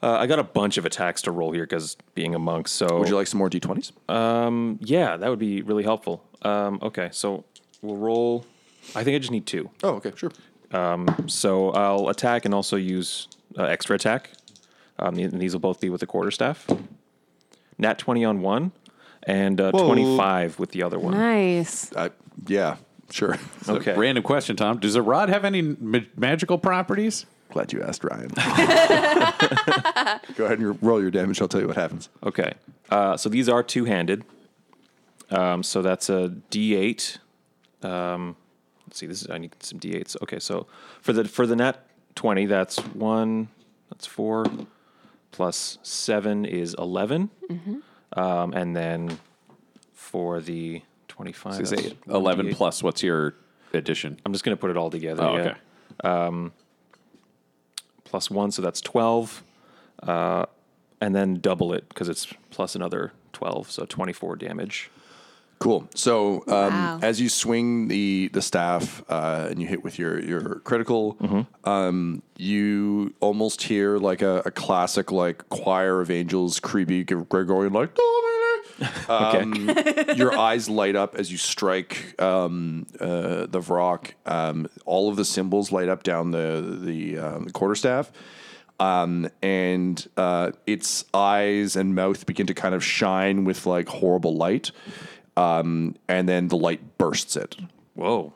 [0.00, 2.68] Uh, I got a bunch of attacks to roll here because being a monk.
[2.68, 3.90] So Would you like some more d20s?
[4.08, 6.22] Um, yeah, that would be really helpful.
[6.42, 7.44] Um, okay, so
[7.82, 8.46] we'll roll.
[8.94, 9.70] I think I just need two.
[9.82, 10.30] Oh, okay, sure.
[10.72, 13.28] Um, so I'll attack and also use
[13.58, 14.30] uh, extra attack.
[14.98, 16.66] Um, and these will both be with the quarterstaff.
[17.78, 18.72] Nat twenty on one,
[19.22, 19.86] and uh, Whoa.
[19.86, 21.14] twenty five with the other one.
[21.14, 21.92] Nice.
[21.92, 22.08] Uh,
[22.46, 22.76] yeah,
[23.10, 23.36] sure.
[23.68, 23.94] Okay.
[23.96, 24.78] Random question, Tom.
[24.78, 27.26] Does a rod have any ma- magical properties?
[27.50, 28.28] Glad you asked, Ryan.
[30.36, 31.40] Go ahead and roll your damage.
[31.40, 32.08] I'll tell you what happens.
[32.22, 32.52] Okay.
[32.90, 34.24] Uh, so these are two handed.
[35.30, 37.18] Um, so that's a D8.
[37.82, 38.47] Um, let's
[38.96, 39.06] see.
[39.06, 40.16] This is I need some D8s.
[40.22, 40.38] Okay.
[40.38, 40.66] So
[41.00, 43.48] for the for the nat twenty, that's one.
[43.90, 44.44] That's four.
[45.30, 47.30] Plus seven is 11
[48.14, 49.18] Um, and then
[49.94, 52.54] for the twenty-five, So you 11 1d8.
[52.54, 53.34] plus what's your
[53.74, 54.18] addition?
[54.24, 55.22] I'm just going to put it all together.
[55.22, 55.40] Oh, yeah.
[55.42, 55.54] okay.
[56.02, 56.52] Um,
[58.04, 59.42] plus one, so that's 12.
[60.02, 60.46] Uh,
[61.00, 64.90] and then double it because it's plus another 12, so 24 damage.
[65.58, 65.88] Cool.
[65.94, 66.98] So um, Wow.
[67.02, 71.16] as you swing the the staff uh, and you hit with your your critical,
[71.64, 77.90] um, you almost hear like a, a classic like choir of angels, creepy Gregorian like.
[79.08, 79.68] Um,
[80.14, 84.12] your eyes light up as you strike um, uh, the Vrock.
[84.24, 88.12] Um, all of the symbols light up down the the, um, the quarterstaff,
[88.78, 94.36] um, and uh, its eyes and mouth begin to kind of shine with like horrible
[94.36, 94.70] light.
[95.38, 97.56] Um, and then the light bursts it.
[97.94, 98.32] Whoa.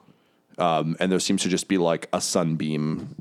[0.59, 3.17] Um, and there seems to just be like a sunbeam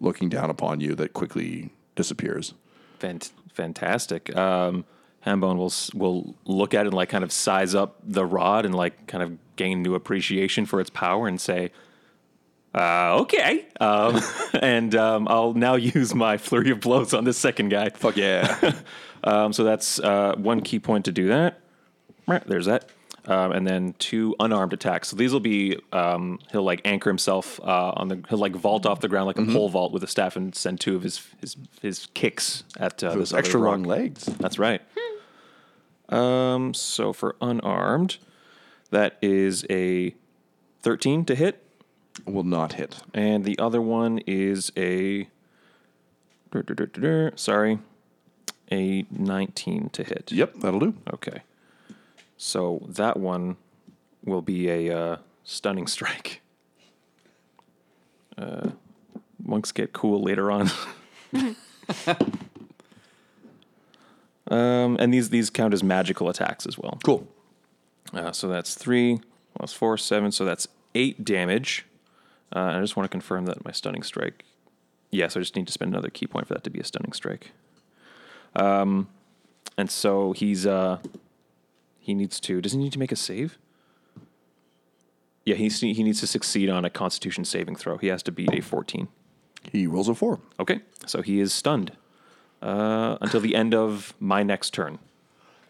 [0.00, 2.54] looking down upon you that quickly disappears.
[3.00, 4.34] Fant- fantastic.
[4.36, 4.84] Um,
[5.26, 8.74] Hambone will will look at it and like kind of size up the rod and
[8.74, 11.72] like kind of gain new appreciation for its power and say,
[12.76, 14.20] uh, "Okay." Um,
[14.62, 17.88] and um, I'll now use my flurry of blows on this second guy.
[17.88, 18.74] Fuck yeah!
[19.24, 21.58] um, so that's uh, one ki point to do that.
[22.28, 22.88] Right, There's that.
[23.28, 25.08] Um, and then two unarmed attacks.
[25.08, 28.86] So these will be um, he'll like anchor himself uh, on the he'll like vault
[28.86, 29.52] off the ground like a Mhm.
[29.52, 33.14] pole vault with a staff and send two of his his his kicks at uh,
[33.14, 34.26] Those extra long legs.
[34.26, 34.80] That's right.
[36.08, 38.18] Um, so for unarmed,
[38.90, 40.14] that is a
[40.82, 41.62] thirteen to hit.
[42.26, 42.98] Will not hit.
[43.12, 45.28] And the other one is a
[47.34, 47.78] sorry,
[48.70, 50.30] a nineteen to hit.
[50.32, 50.94] Yep, that'll do.
[51.12, 51.42] Okay.
[52.36, 53.56] So that one
[54.24, 56.40] will be a uh, stunning strike.
[58.38, 58.72] Uh,
[59.42, 60.70] monks get cool later on.
[64.48, 66.98] um, and these these count as magical attacks as well.
[67.02, 67.26] Cool.
[68.12, 69.20] Uh, so that's three
[69.56, 70.32] plus four, seven.
[70.32, 71.86] So that's eight damage.
[72.54, 74.44] Uh, I just want to confirm that my stunning strike.
[75.10, 77.12] Yes, I just need to spend another ki point for that to be a stunning
[77.12, 77.52] strike.
[78.54, 79.08] Um,
[79.76, 80.98] and so he's uh,
[82.06, 82.60] he needs to.
[82.60, 83.58] Does he need to make a save?
[85.44, 87.98] Yeah, he needs to, he needs to succeed on a Constitution saving throw.
[87.98, 89.08] He has to beat a 14.
[89.72, 90.38] He rolls a four.
[90.60, 91.90] Okay, so he is stunned
[92.62, 95.00] uh, until the end of my next turn.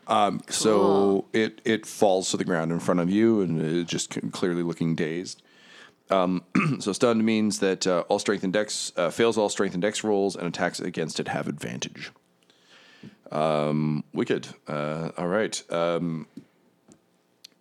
[0.09, 4.11] Um, So it it falls to the ground in front of you, and it's just
[4.33, 5.43] clearly looking dazed.
[6.11, 6.45] Um,
[6.81, 10.05] so stunned means that uh, all strength and dex uh, fails all strength and dex
[10.05, 12.13] rolls, and attacks against it have advantage.
[13.31, 14.49] Um, wicked.
[14.69, 15.63] Uh, all right.
[15.73, 16.27] Um,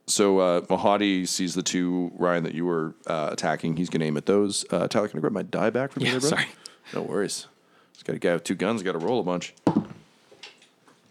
[0.07, 3.77] so uh, Mahadi sees the two Ryan that you were uh, attacking.
[3.77, 4.65] He's going to aim at those.
[4.69, 6.07] Uh, Tyler, can I grab my die back from you?
[6.07, 6.29] Yeah, there, bro?
[6.29, 6.47] sorry.
[6.93, 7.47] No worries.
[7.93, 8.83] Just got a guy with two guns.
[8.83, 9.53] Got to roll a bunch.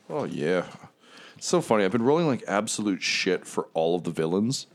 [0.08, 0.66] Oh yeah.
[1.36, 1.84] It's so funny.
[1.84, 4.66] I've been rolling like absolute shit for all of the villains.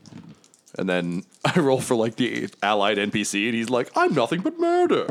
[0.78, 4.58] And then I roll for like the allied NPC and he's like, I'm nothing but
[4.58, 5.06] murder.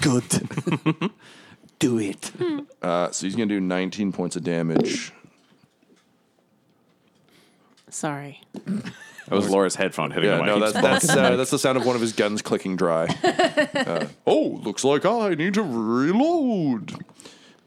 [0.00, 0.24] Good.
[1.80, 2.30] do it.
[2.80, 5.12] Uh, so he's going to do 19 points of damage.
[7.88, 8.40] Sorry.
[8.54, 11.84] That was Laura's headphone hitting Yeah, the no, that's that's uh, that's the sound of
[11.84, 13.06] one of his guns clicking dry.
[13.80, 16.94] Uh, oh, looks like I need to reload.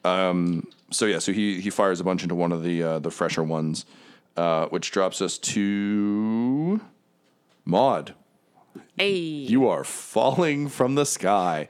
[0.04, 0.68] Um.
[0.92, 3.44] So yeah, so he he fires a bunch into one of the uh, the fresher
[3.44, 3.86] ones,
[4.38, 6.82] uh, which drops us to
[7.66, 8.14] Maude.
[8.98, 9.14] Hey.
[9.14, 11.68] You are falling from the sky.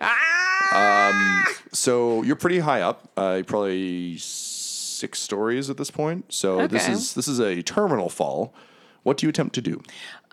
[0.73, 3.09] Um, so you're pretty high up.
[3.17, 6.33] Uh, you're probably six stories at this point.
[6.33, 8.53] So this is this is a terminal fall.
[9.03, 9.81] What do you attempt to do?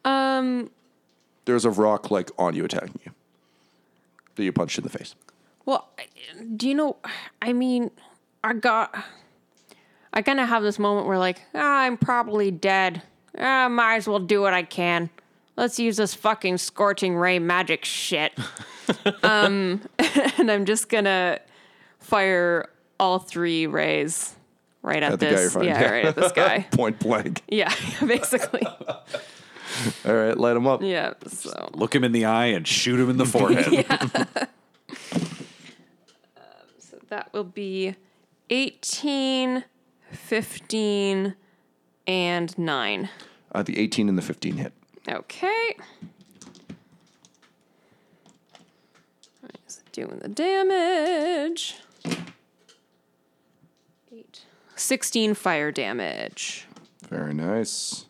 [0.05, 0.71] Um.
[1.47, 3.13] There's a Vrock like on you attacking you
[4.37, 5.15] that you punched in the face.
[5.67, 5.89] Well,
[6.57, 6.97] do you know?
[7.43, 7.91] I mean,
[8.45, 8.95] I got.
[10.13, 13.03] I kind of have this moment where, like, ah, I'm probably dead.
[13.39, 15.09] Ah, might as well do what I can.
[15.57, 18.33] Let's use this fucking scorching ray magic shit.
[19.23, 19.83] um,
[20.39, 21.41] and I'm just gonna
[21.99, 24.35] fire all three rays
[24.83, 25.57] right at, At the guy this.
[25.63, 26.67] yeah, right at this guy.
[26.73, 27.43] Point blank.
[27.49, 27.73] Yeah,
[28.05, 28.67] basically.
[30.05, 30.83] All right, light him up.
[30.83, 31.15] Yeah.
[31.29, 33.87] So Look him in the eye and shoot him in the forehead.
[36.79, 37.95] So that will be
[38.51, 39.65] 18,
[40.11, 41.35] 15,
[42.07, 43.09] and 9.
[43.53, 44.73] Uh, the 18 and the 15 hit.
[45.09, 45.77] Okay.
[49.43, 51.77] Alright, so doing the damage.
[54.13, 54.45] 8.
[54.77, 56.67] 16 fire damage.
[57.09, 58.07] Very nice.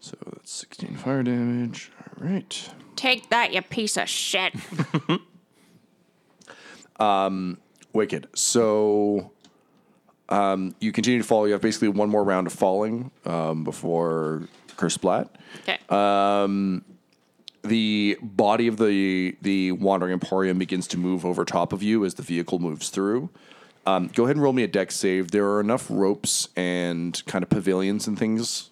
[0.00, 1.90] So that's 16 fire damage.
[1.98, 2.70] All right.
[2.96, 4.54] Take that, you piece of shit.
[7.02, 7.58] Um,
[7.92, 8.28] wicked.
[8.34, 9.32] So
[10.28, 11.46] um, you continue to fall.
[11.46, 14.48] You have basically one more round of falling um, before
[14.82, 15.28] Curse Splat.
[15.60, 15.78] Okay.
[15.90, 16.84] Um,
[17.62, 22.14] the body of the the wandering emporium begins to move over top of you as
[22.14, 23.30] the vehicle moves through.
[23.86, 25.30] Um, go ahead and roll me a dex save.
[25.30, 28.70] There are enough ropes and kind of pavilions and things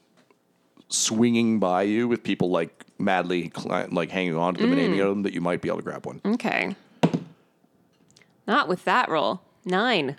[0.89, 3.53] swinging by you with people like madly
[3.93, 4.85] like hanging on to them and Mm.
[4.85, 6.21] aiming at them that you might be able to grab one.
[6.25, 6.75] Okay.
[8.49, 9.43] Not with that roll.
[9.65, 10.17] 9.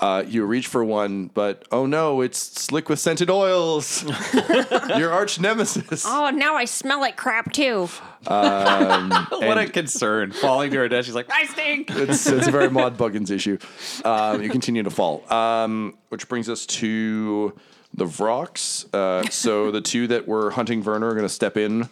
[0.00, 4.04] Uh, you reach for one, but oh no, it's slick with scented oils.
[4.96, 6.04] Your arch nemesis.
[6.06, 7.88] Oh, now I smell like crap too.
[8.26, 10.30] Um, what a concern.
[10.30, 11.04] Falling to her death.
[11.04, 11.90] She's like, I stink.
[11.94, 13.58] it's, it's a very Maude Buggins issue.
[14.04, 17.58] Um, you continue to fall, um, which brings us to
[17.92, 18.92] the Vrocks.
[18.94, 21.88] Uh, so the two that were hunting Werner are going to step in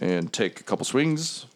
[0.00, 1.46] and take a couple swings.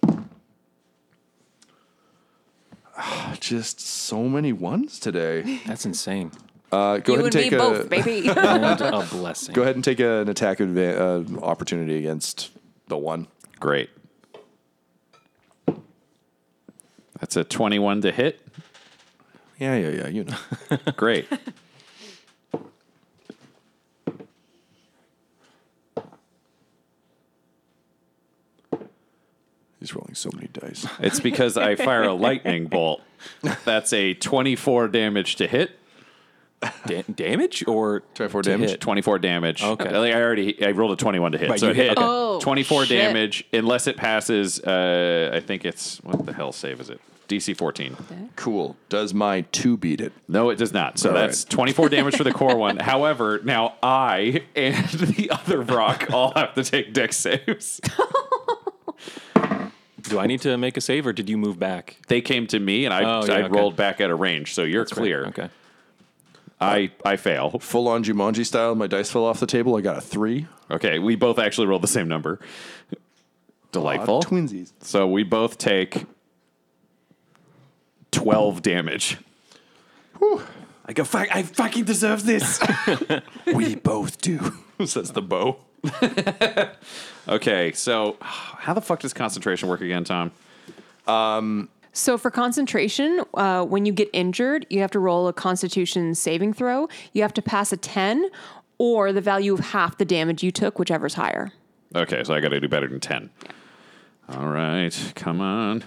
[3.02, 5.60] Ah, Just so many ones today.
[5.66, 6.30] That's insane.
[6.70, 8.28] Uh, go You ahead and and me take a both, baby.
[8.36, 9.54] And a blessing.
[9.54, 12.50] Go ahead and take an attack adva- uh, opportunity against
[12.88, 13.26] the one.
[13.58, 13.90] Great.
[17.18, 18.40] That's a 21 to hit.
[19.58, 20.08] Yeah, yeah, yeah.
[20.08, 20.36] You know.
[20.96, 21.26] Great.
[29.80, 30.86] He's rolling so many dice.
[31.00, 33.00] It's because I fire a lightning bolt.
[33.64, 35.72] That's a 24 damage to hit.
[36.86, 38.70] Da- damage or 24 to damage?
[38.72, 38.80] hit?
[38.82, 39.62] 24 damage.
[39.62, 39.98] Okay.
[39.98, 41.48] Like, I already I rolled a 21 to hit.
[41.48, 42.06] Right, so you it hit, hit okay.
[42.06, 42.98] Oh, 24 shit.
[42.98, 47.00] damage unless it passes uh, I think it's what the hell save is it?
[47.28, 47.96] DC 14.
[48.36, 48.76] Cool.
[48.88, 50.12] Does my two beat it?
[50.28, 50.98] No, it does not.
[50.98, 51.50] So All that's right.
[51.50, 52.76] 24 damage for the core one.
[52.80, 57.80] However, now I and the other Vrock all have to take dex saves.
[60.10, 61.96] Do I need to make a save or did you move back?
[62.08, 63.48] They came to me and I, Oh, yeah, I okay.
[63.56, 65.26] rolled back at a range, so you're clear.
[65.26, 65.48] Okay.
[66.60, 67.58] I I fail.
[67.60, 68.74] Full on Jumanji style.
[68.74, 69.76] My dice fell off the table.
[69.76, 70.46] I got a three.
[70.70, 72.38] Okay, we both actually rolled the same number.
[73.72, 74.16] Delightful.
[74.16, 74.72] Aw, twinsies.
[74.80, 76.04] So we both take
[78.10, 79.18] 12 damage.
[80.84, 82.60] I go, fuck, I fucking deserve this.
[83.54, 84.52] we both do,
[84.84, 85.58] says the bow.
[87.28, 90.32] Okay, so how the fuck does concentration work again, Tom?
[91.92, 96.54] So for concentration, uh, when you get injured, you have to roll a Constitution saving
[96.54, 96.88] throw.
[97.12, 98.30] You have to pass a ten,
[98.78, 101.52] or the value of half the damage you took, whichever's higher.
[101.94, 103.30] Okay, so I got to do better than 10.
[104.30, 105.84] All right, come on.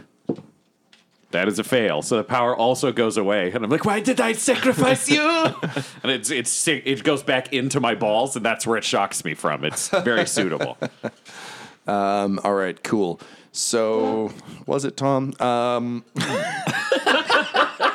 [1.34, 2.04] That is a fail.
[2.04, 3.52] So the power also goes away.
[3.52, 5.22] And I'm like, Why did I sacrifice you?
[6.04, 9.34] and it's, it's it goes back into my balls, and that's where it shocks me
[9.34, 9.66] from.
[9.66, 10.78] It's very suitable.
[11.86, 13.20] Um, all right, cool.
[13.52, 14.32] So,
[14.66, 15.34] was it Tom?
[15.42, 16.06] Um,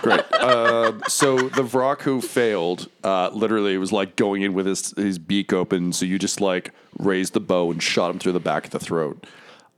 [0.02, 0.20] great.
[0.34, 5.18] Uh, so the Vrock who failed, uh, literally was like going in with his his
[5.18, 5.94] beak open.
[5.94, 8.78] So you just like raised the bow and shot him through the back of the
[8.78, 9.26] throat.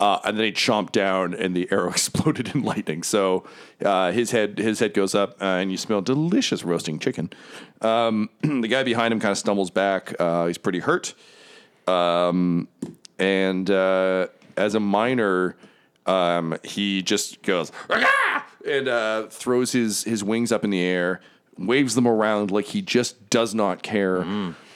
[0.00, 3.02] Uh, and then he chomped down, and the arrow exploded in lightning.
[3.02, 3.44] So
[3.84, 7.30] uh, his head his head goes up, uh, and you smell delicious roasting chicken.
[7.82, 10.14] Um, the guy behind him kind of stumbles back.
[10.18, 11.14] Uh, he's pretty hurt.
[11.86, 12.68] Um,
[13.18, 15.56] and uh, as a miner,
[16.06, 17.70] um, he just goes
[18.66, 21.20] and uh, throws his his wings up in the air,
[21.58, 24.22] waves them around like he just does not care.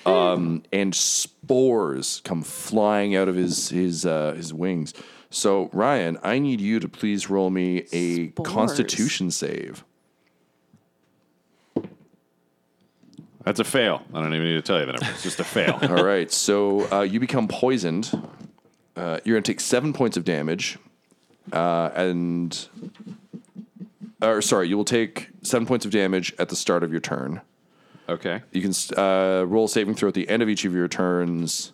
[0.07, 4.93] Um, and spores come flying out of his his uh, his wings.
[5.35, 8.49] So Ryan, I need you to please roll me a Spores.
[8.49, 9.85] Constitution save.
[13.43, 14.03] That's a fail.
[14.14, 15.09] I don't even need to tell you the number.
[15.11, 15.76] It's just a fail.
[15.82, 18.11] All right, so uh, you become poisoned.
[18.97, 20.78] Uh, you're going to take seven points of damage,
[21.53, 22.68] uh, and
[24.22, 27.41] or sorry, you will take seven points of damage at the start of your turn.
[28.09, 28.41] Okay.
[28.53, 31.72] You can uh, roll saving throw at the end of each of your turns.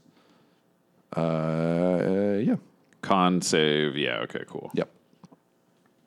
[1.14, 2.56] Uh, yeah.
[3.02, 3.96] Con save.
[3.96, 4.18] Yeah.
[4.20, 4.44] Okay.
[4.46, 4.70] Cool.
[4.74, 4.88] Yep.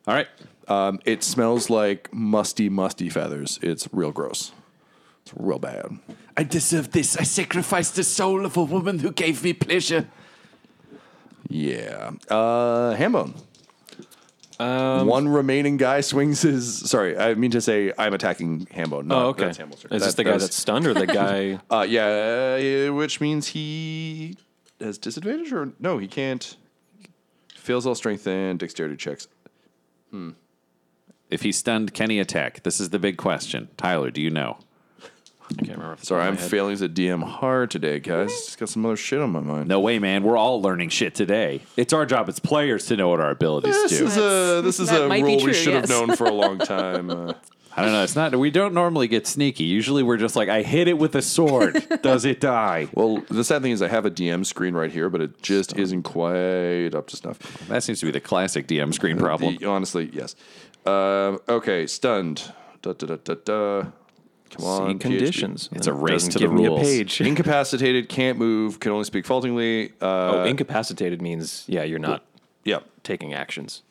[0.07, 0.27] All right.
[0.67, 3.59] Um, it smells like musty, musty feathers.
[3.61, 4.51] It's real gross.
[5.23, 5.99] It's real bad.
[6.37, 7.17] I deserve this.
[7.17, 10.07] I sacrificed the soul of a woman who gave me pleasure.
[11.49, 12.11] Yeah.
[12.29, 13.35] Uh, Hambone.
[14.59, 16.89] Um, One remaining guy swings his.
[16.89, 19.05] Sorry, I mean to say I'm attacking Hambone.
[19.05, 19.45] Not, Oh, okay.
[19.45, 19.93] That's Hambone's turn.
[19.93, 21.59] Is this the guy that that's stunned or the guy?
[21.69, 24.37] Uh, yeah, uh, which means he
[24.79, 26.55] has disadvantage or no, he can't.
[27.63, 29.29] Fails all strength and dexterity checks.
[30.11, 30.31] Hmm.
[31.29, 32.63] If he's stunned, can he attack?
[32.63, 33.69] This is the big question.
[33.77, 34.57] Tyler, do you know?
[35.01, 35.95] I can't remember.
[36.03, 38.31] Sorry, I'm failing as a DM hard today, guys.
[38.31, 39.69] Just got some other shit on my mind.
[39.69, 40.23] No way, man.
[40.23, 41.61] We're all learning shit today.
[41.77, 44.05] It's our job as players to know what our abilities This do.
[44.07, 45.89] is a this is that a might be rule we true, should have yes.
[45.89, 47.09] known for a long time.
[47.09, 47.33] Uh,
[47.75, 48.03] I don't know.
[48.03, 48.35] It's not.
[48.35, 49.63] We don't normally get sneaky.
[49.63, 51.83] Usually, we're just like, I hit it with a sword.
[52.01, 52.87] Does it die?
[52.93, 55.75] well, the sad thing is I have a DM screen right here, but it just
[55.77, 57.39] isn't quite up to snuff.
[57.67, 59.57] That seems to be the classic DM screen problem.
[59.57, 60.35] The- honestly, yes.
[60.85, 62.51] Um, okay, stunned.
[62.81, 63.81] Da, da, da, da, da.
[64.51, 65.01] Come on, Seeing PHB.
[65.01, 65.69] conditions.
[65.71, 66.81] It's a race to the give me rules.
[66.81, 67.21] a page.
[67.21, 69.93] Incapacitated, can't move, can only speak faultingly.
[69.99, 72.23] Uh, oh, incapacitated means yeah, you're not
[72.65, 73.81] Yep, taking actions.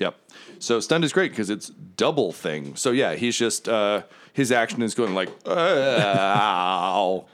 [0.00, 0.16] Yep.
[0.58, 2.74] So stunned is great because it's double thing.
[2.74, 7.26] So yeah, he's just uh, his action is going like ow.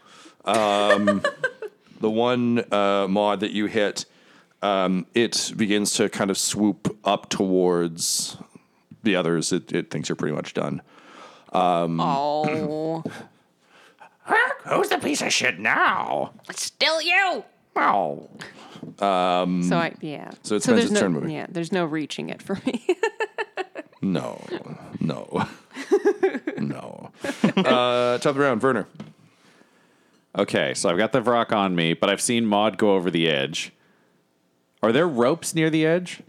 [0.45, 1.23] Um,
[2.01, 4.05] the one uh, mod that you hit,
[4.63, 8.37] um, it begins to kind of swoop up towards
[9.03, 9.53] the others.
[9.53, 10.83] It, it thinks you're pretty much done.
[11.53, 13.03] Oh,
[14.67, 16.33] Who's the piece of shit now?
[16.49, 17.45] it's still you.
[17.77, 18.29] Ow.
[18.99, 20.31] so I yeah.
[20.43, 21.31] so it spends there's its no, turn moving.
[21.31, 22.87] Yeah, there's no reaching it for me.
[24.03, 24.41] No,
[25.01, 25.49] no,
[26.59, 27.11] no.
[27.25, 28.87] Uh, top of the round, Werner.
[30.37, 33.29] Okay, so I've got the Vrock on me, but I've seen Maude go over the
[33.29, 33.73] edge.
[34.83, 36.21] Are there ropes near the edge?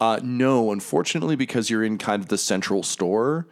[0.00, 3.46] Uh, no, unfortunately, because you're in kind of the central store,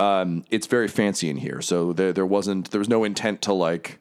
[0.00, 1.60] um, it's very fancy in here.
[1.60, 4.00] So there, there wasn't, there was no intent to like,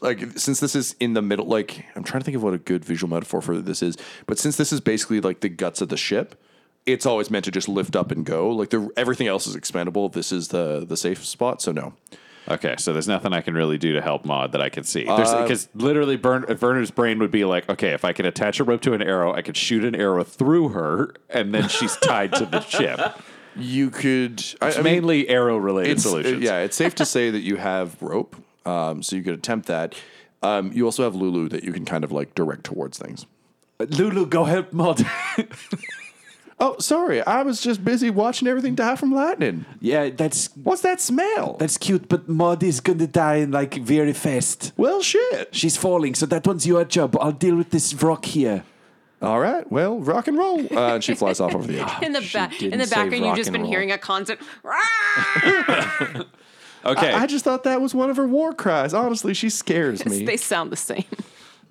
[0.00, 1.46] like since this is in the middle.
[1.46, 4.38] Like I'm trying to think of what a good visual metaphor for this is, but
[4.38, 6.40] since this is basically like the guts of the ship,
[6.84, 8.50] it's always meant to just lift up and go.
[8.50, 10.08] Like the everything else is expendable.
[10.08, 11.62] This is the the safe spot.
[11.62, 11.94] So no.
[12.48, 15.04] Okay, so there's nothing I can really do to help Maude that I can see.
[15.04, 18.64] Uh, Because literally, Bern, Werner's brain would be like, okay, if I can attach a
[18.64, 22.32] rope to an arrow, I could shoot an arrow through her, and then she's tied
[22.34, 23.00] to the ship.
[23.56, 26.40] You could I, It's I mainly arrow related uh, solutions.
[26.40, 28.36] yeah, it's safe to say that you have rope,
[28.66, 29.94] um, so you could attempt that.
[30.42, 33.24] Um, you also have Lulu that you can kind of like direct towards things.
[33.78, 35.06] Lulu, go help Maude.
[36.58, 39.66] Oh, sorry, I was just busy watching everything die from lightning.
[39.78, 41.58] yeah, that's What's that smell?
[41.58, 44.72] that's cute, but Maude is gonna die in like very fast.
[44.78, 45.54] well, shit.
[45.54, 47.14] She's falling, so that one's your job.
[47.20, 48.64] I'll deal with this Vrock here.
[49.20, 50.60] All right, well, rock and roll.
[50.74, 52.02] Uh, and she flies off over the edge.
[52.02, 53.70] in the back, in didn't the say background, rock you've just and been roll.
[53.70, 54.40] hearing a constant.
[54.62, 56.22] "Rah!"
[56.90, 57.12] Okay.
[57.12, 58.94] I, I just thought that was one of her war cries.
[58.94, 60.24] Honestly, she scares me.
[60.24, 61.04] they sound the same.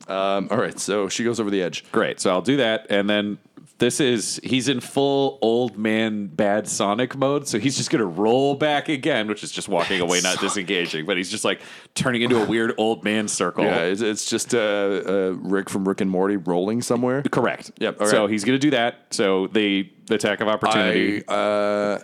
[0.08, 1.84] Um, all right, so she goes over the edge.
[1.92, 2.20] Great.
[2.20, 3.40] So I'll do that, and then
[3.78, 7.48] this is he's in full old man bad Sonic mode.
[7.48, 11.06] So he's just gonna roll back again, which is just walking away, not disengaging.
[11.06, 11.62] But he's just like
[11.94, 13.66] turning into a weird old man circle.
[13.66, 17.22] Yeah, it's, it's just uh, uh, Rick from Rick and Morty rolling somewhere.
[17.24, 17.72] Correct.
[17.80, 18.02] Yep.
[18.02, 19.08] all So he's gonna do that.
[19.12, 21.28] So the the attack of opportunity.
[21.28, 22.00] I, uh,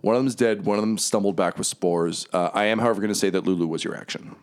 [0.00, 0.64] one of them's dead.
[0.64, 2.26] One of them stumbled back with spores.
[2.32, 4.36] Uh, I am, however, going to say that Lulu was your action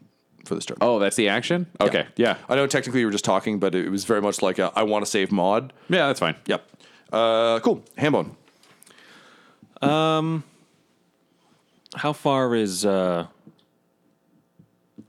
[0.45, 0.78] for this turn.
[0.82, 1.68] oh, that's the action.
[1.82, 2.08] Okay.
[2.16, 2.38] Yeah.
[2.47, 4.84] I know technically you were just talking, but it was very much like a, I
[4.84, 5.74] want to save Maude.
[5.89, 6.36] Yeah, that's fine.
[6.45, 6.66] Yep.
[7.12, 7.84] Uh, cool.
[7.97, 8.32] Hambone.
[9.82, 10.43] Um,
[11.95, 13.28] how far is uh,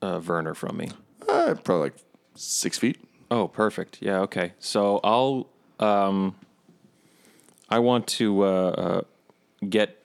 [0.03, 0.91] uh, Werner from me?
[1.29, 1.97] Uh, probably like
[2.35, 2.99] six feet.
[3.31, 3.99] Oh, perfect.
[4.01, 4.21] Yeah.
[4.21, 4.53] Okay.
[4.59, 6.35] So I'll um,
[7.69, 9.01] I want to uh, uh
[9.69, 9.98] get.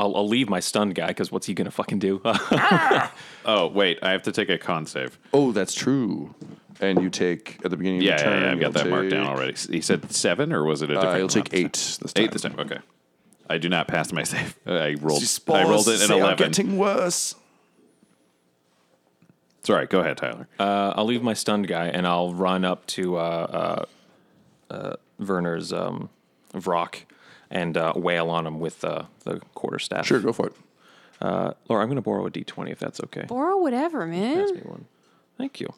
[0.00, 2.20] I'll, I'll leave my stunned guy because what's he gonna fucking do?
[3.44, 5.18] Oh wait, I have to take a con save.
[5.32, 6.34] Oh, that's true.
[6.80, 8.42] And you take at the beginning Yeah, of the yeah, turn.
[8.42, 9.54] yeah, I've got you'll that marked down take- already.
[9.70, 11.18] He said seven, or was it a Uh, different?
[11.18, 12.24] you'll take eight this time.
[12.24, 12.54] Eight this time.
[12.58, 12.78] Okay.
[13.48, 14.56] I do not pass my save.
[14.66, 15.20] I rolled.
[15.22, 16.48] These I rolled spores it an say I'm eleven.
[16.48, 17.34] getting worse.
[19.62, 19.86] Sorry.
[19.86, 20.48] Go ahead, Tyler.
[20.58, 23.84] Uh, I'll leave my stunned guy and I'll run up to uh,
[24.70, 26.08] uh, uh, Werner's um,
[26.54, 27.00] Vrock
[27.50, 30.06] and uh, wail on him with uh, the quarterstaff.
[30.06, 30.52] Sure, go for it.
[31.20, 33.24] Uh, Laura, I'm going to borrow a d20 if that's okay.
[33.28, 34.38] Borrow whatever, man.
[34.46, 34.86] Pass me one.
[35.36, 35.68] Thank you.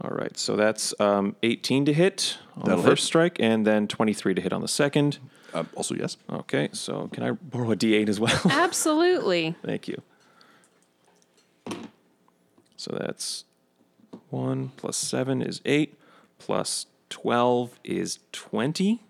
[0.00, 3.06] All right, so that's um, 18 to hit on That'll the first hit.
[3.08, 5.18] strike, and then 23 to hit on the second.
[5.52, 6.16] Um, also, yes.
[6.30, 8.40] Okay, so can I borrow a d8 as well?
[8.50, 9.56] Absolutely.
[9.64, 10.00] Thank you.
[12.76, 13.44] So that's
[14.30, 15.98] one plus seven is eight,
[16.38, 19.02] plus 12 is 20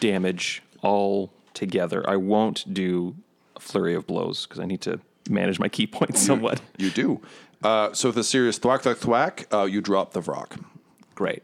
[0.00, 2.08] damage all together.
[2.08, 3.16] I won't do
[3.56, 6.60] a flurry of blows because I need to manage my ki points somewhat.
[6.76, 7.20] You do.
[7.62, 10.62] Uh, so with a serious thwack, thwack, thwack, uh, you drop the Vrock.
[11.14, 11.42] Great.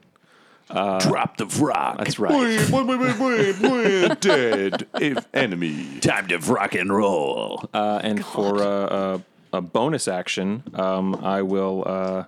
[0.69, 1.99] drop the Vrock.
[1.99, 2.33] That's right.
[2.33, 5.99] Wait, wait, wait, wait, wait, wait, dead if enemy.
[6.01, 7.69] Time to rock and roll.
[7.75, 9.19] Uh, and for uh,
[9.53, 11.83] a, a bonus action, um, I will.
[11.85, 12.25] Uh,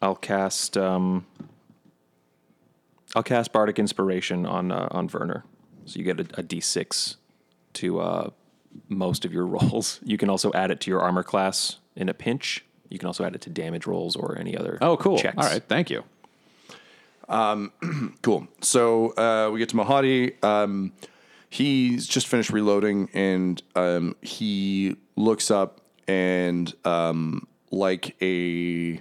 [0.00, 0.78] I'll cast.
[0.78, 1.26] Um,
[3.18, 5.44] I'll cast Bardic Inspiration on uh, on Werner,
[5.86, 7.16] so you get a, a D6
[7.72, 8.30] to uh,
[8.88, 9.98] most of your rolls.
[10.04, 12.64] You can also add it to your armor class in a pinch.
[12.88, 14.78] You can also add it to damage rolls or any other.
[14.80, 15.18] Oh, cool.
[15.18, 15.36] Checks.
[15.36, 15.62] All right.
[15.66, 16.04] Thank you.
[18.22, 18.46] Cool.
[18.60, 20.42] So uh, we get to Mahadi.
[20.44, 20.92] Um,
[21.50, 29.00] he's just finished reloading, and um, he looks up and, um, like a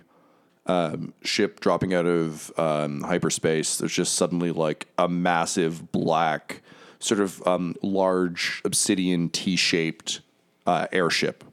[0.68, 6.62] um, ship dropping out of um, hyperspace, there's just suddenly like a massive black,
[7.00, 10.20] sort of um, large obsidian T-shaped
[10.66, 11.44] uh, airship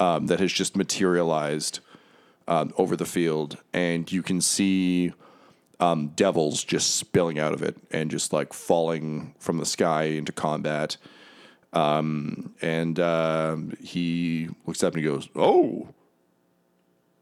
[0.00, 1.78] um, that has just materialized
[2.48, 5.12] um, over the field, and you can see
[5.78, 10.32] um, devils just spilling out of it and just like falling from the sky into
[10.32, 10.96] combat.
[11.72, 15.88] And uh, he looks up and he goes, "Oh,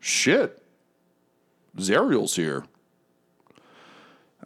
[0.01, 0.62] shit,
[1.79, 2.64] Zariel's here."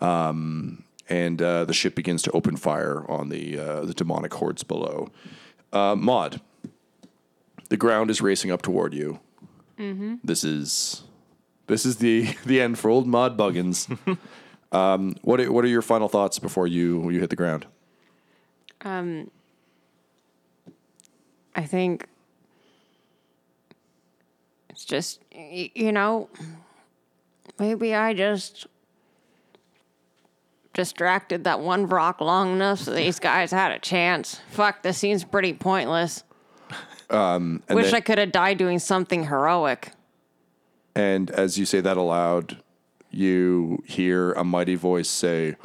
[0.01, 4.63] Um, and uh, the ship begins to open fire on the uh, the demonic hordes
[4.65, 5.09] below.
[5.73, 6.41] Uh, Maude,
[7.69, 9.21] the ground is racing up toward you.
[9.79, 10.17] Mm-hmm.
[10.25, 11.03] This is
[11.67, 13.89] this is the the end for old Maude Buggins.
[14.73, 17.67] um, what are, what are your final thoughts before you you hit the ground?
[18.83, 19.31] Um,
[21.55, 22.07] I think
[24.69, 26.29] it's just, you know,
[27.59, 28.67] maybe I just
[30.75, 34.41] distracted that one Vrock long enough so these guys had a chance.
[34.51, 36.23] Fuck, this seems pretty pointless.
[37.09, 39.93] Um, Wish then- I could have died doing something heroic.
[40.95, 42.63] and as you say that aloud,
[43.11, 45.57] you hear a mighty voice say,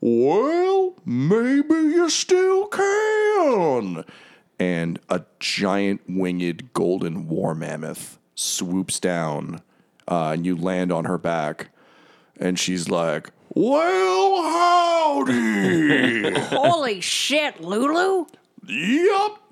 [0.00, 4.04] "Well, maybe you still can."
[4.58, 9.60] And a giant winged golden war mammoth swoops down,
[10.08, 11.68] uh, and you land on her back,
[12.40, 18.26] and she's like, "Well, howdy." Holy shit, Lulu!
[18.66, 19.42] Yup.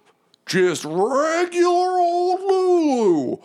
[0.46, 3.36] Just regular old Lulu.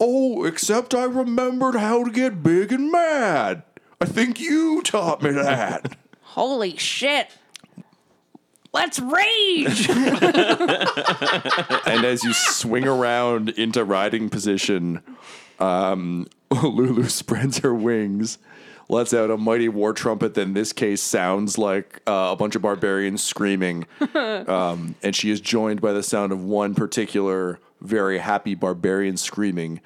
[0.00, 3.62] Oh, except I remembered how to get big and mad.
[4.00, 5.96] I think you taught me that.
[6.22, 7.28] Holy shit!
[8.72, 9.88] Let's rage!
[9.90, 10.00] and
[12.04, 15.00] as you swing around into riding position,
[15.60, 16.26] um,
[16.62, 18.38] Lulu spreads her wings,
[18.88, 22.54] lets out a mighty war trumpet that in this case sounds like uh, a bunch
[22.54, 23.86] of barbarians screaming.
[24.14, 29.80] um, and she is joined by the sound of one particular very happy barbarian screaming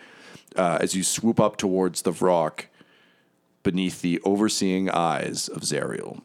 [0.56, 2.66] uh, as you swoop up towards the Vrock
[3.62, 6.22] beneath the overseeing eyes of Zariel.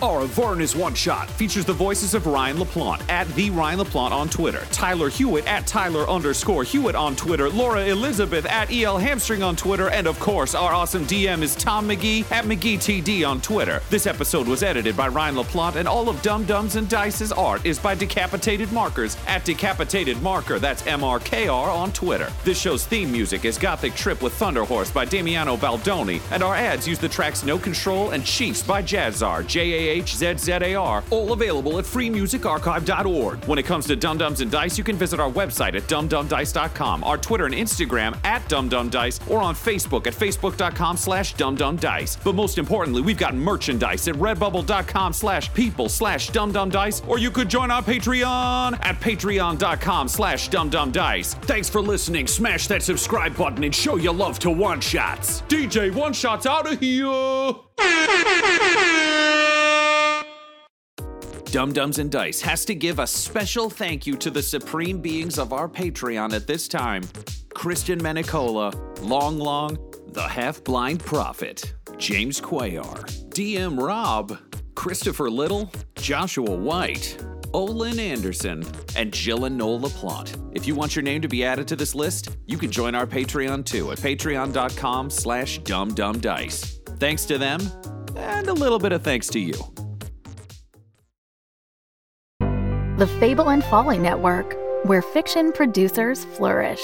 [0.00, 4.28] Our Avernus One Shot features the voices of Ryan LaPlante at the Ryan LaPlante on
[4.28, 9.56] Twitter, Tyler Hewitt at Tyler underscore Hewitt on Twitter, Laura Elizabeth at EL Hamstring on
[9.56, 13.82] Twitter, and of course, our awesome DM is Tom McGee at McGeeTD on Twitter.
[13.90, 17.66] This episode was edited by Ryan LaPlante, and all of Dumb Dumbs and Dice's art
[17.66, 22.32] is by Decapitated Markers at Decapitated Marker, that's M-R-K-R on Twitter.
[22.44, 26.54] This show's theme music is Gothic Trip with Thunder Horse by Damiano Baldoni, and our
[26.54, 31.84] ads use the tracks No Control and Chiefs by Jahzzar, J-A H-Z-Z-A-R, all available at
[31.84, 33.44] freemusicarchive.org.
[33.44, 37.04] When it comes to Dumb Dumbs and Dice, you can visit our website at dumbdumbdice.com,
[37.04, 42.22] our Twitter and Instagram at dumbdumbdice, or on Facebook at facebook.com slash dumbdumbdice.
[42.22, 47.48] But most importantly, we've got merchandise at redbubble.com slash people slash dumbdumbdice, or you could
[47.48, 51.34] join our Patreon at patreon.com slash dumbdumbdice.
[51.44, 52.26] Thanks for listening.
[52.26, 55.42] Smash that subscribe button and show your love to One Shots.
[55.42, 57.67] DJ One Shots out of here.
[61.50, 65.38] Dumb Dumbs and Dice has to give a special thank you to the supreme beings
[65.38, 67.02] of our Patreon at this time
[67.54, 68.72] Christian Menicola,
[69.02, 74.38] Long Long, The Half Blind Prophet, James Cuellar, DM Rob,
[74.74, 77.16] Christopher Little, Joshua White,
[77.54, 78.62] Olin Anderson,
[78.94, 80.36] and Jill and Noel LaPlante.
[80.54, 83.06] If you want your name to be added to this list, you can join our
[83.06, 86.77] Patreon too at patreon.com slash dumbdumbdice.
[86.98, 87.60] Thanks to them,
[88.16, 89.54] and a little bit of thanks to you.
[92.98, 96.82] The Fable and Folly Network, where fiction producers flourish.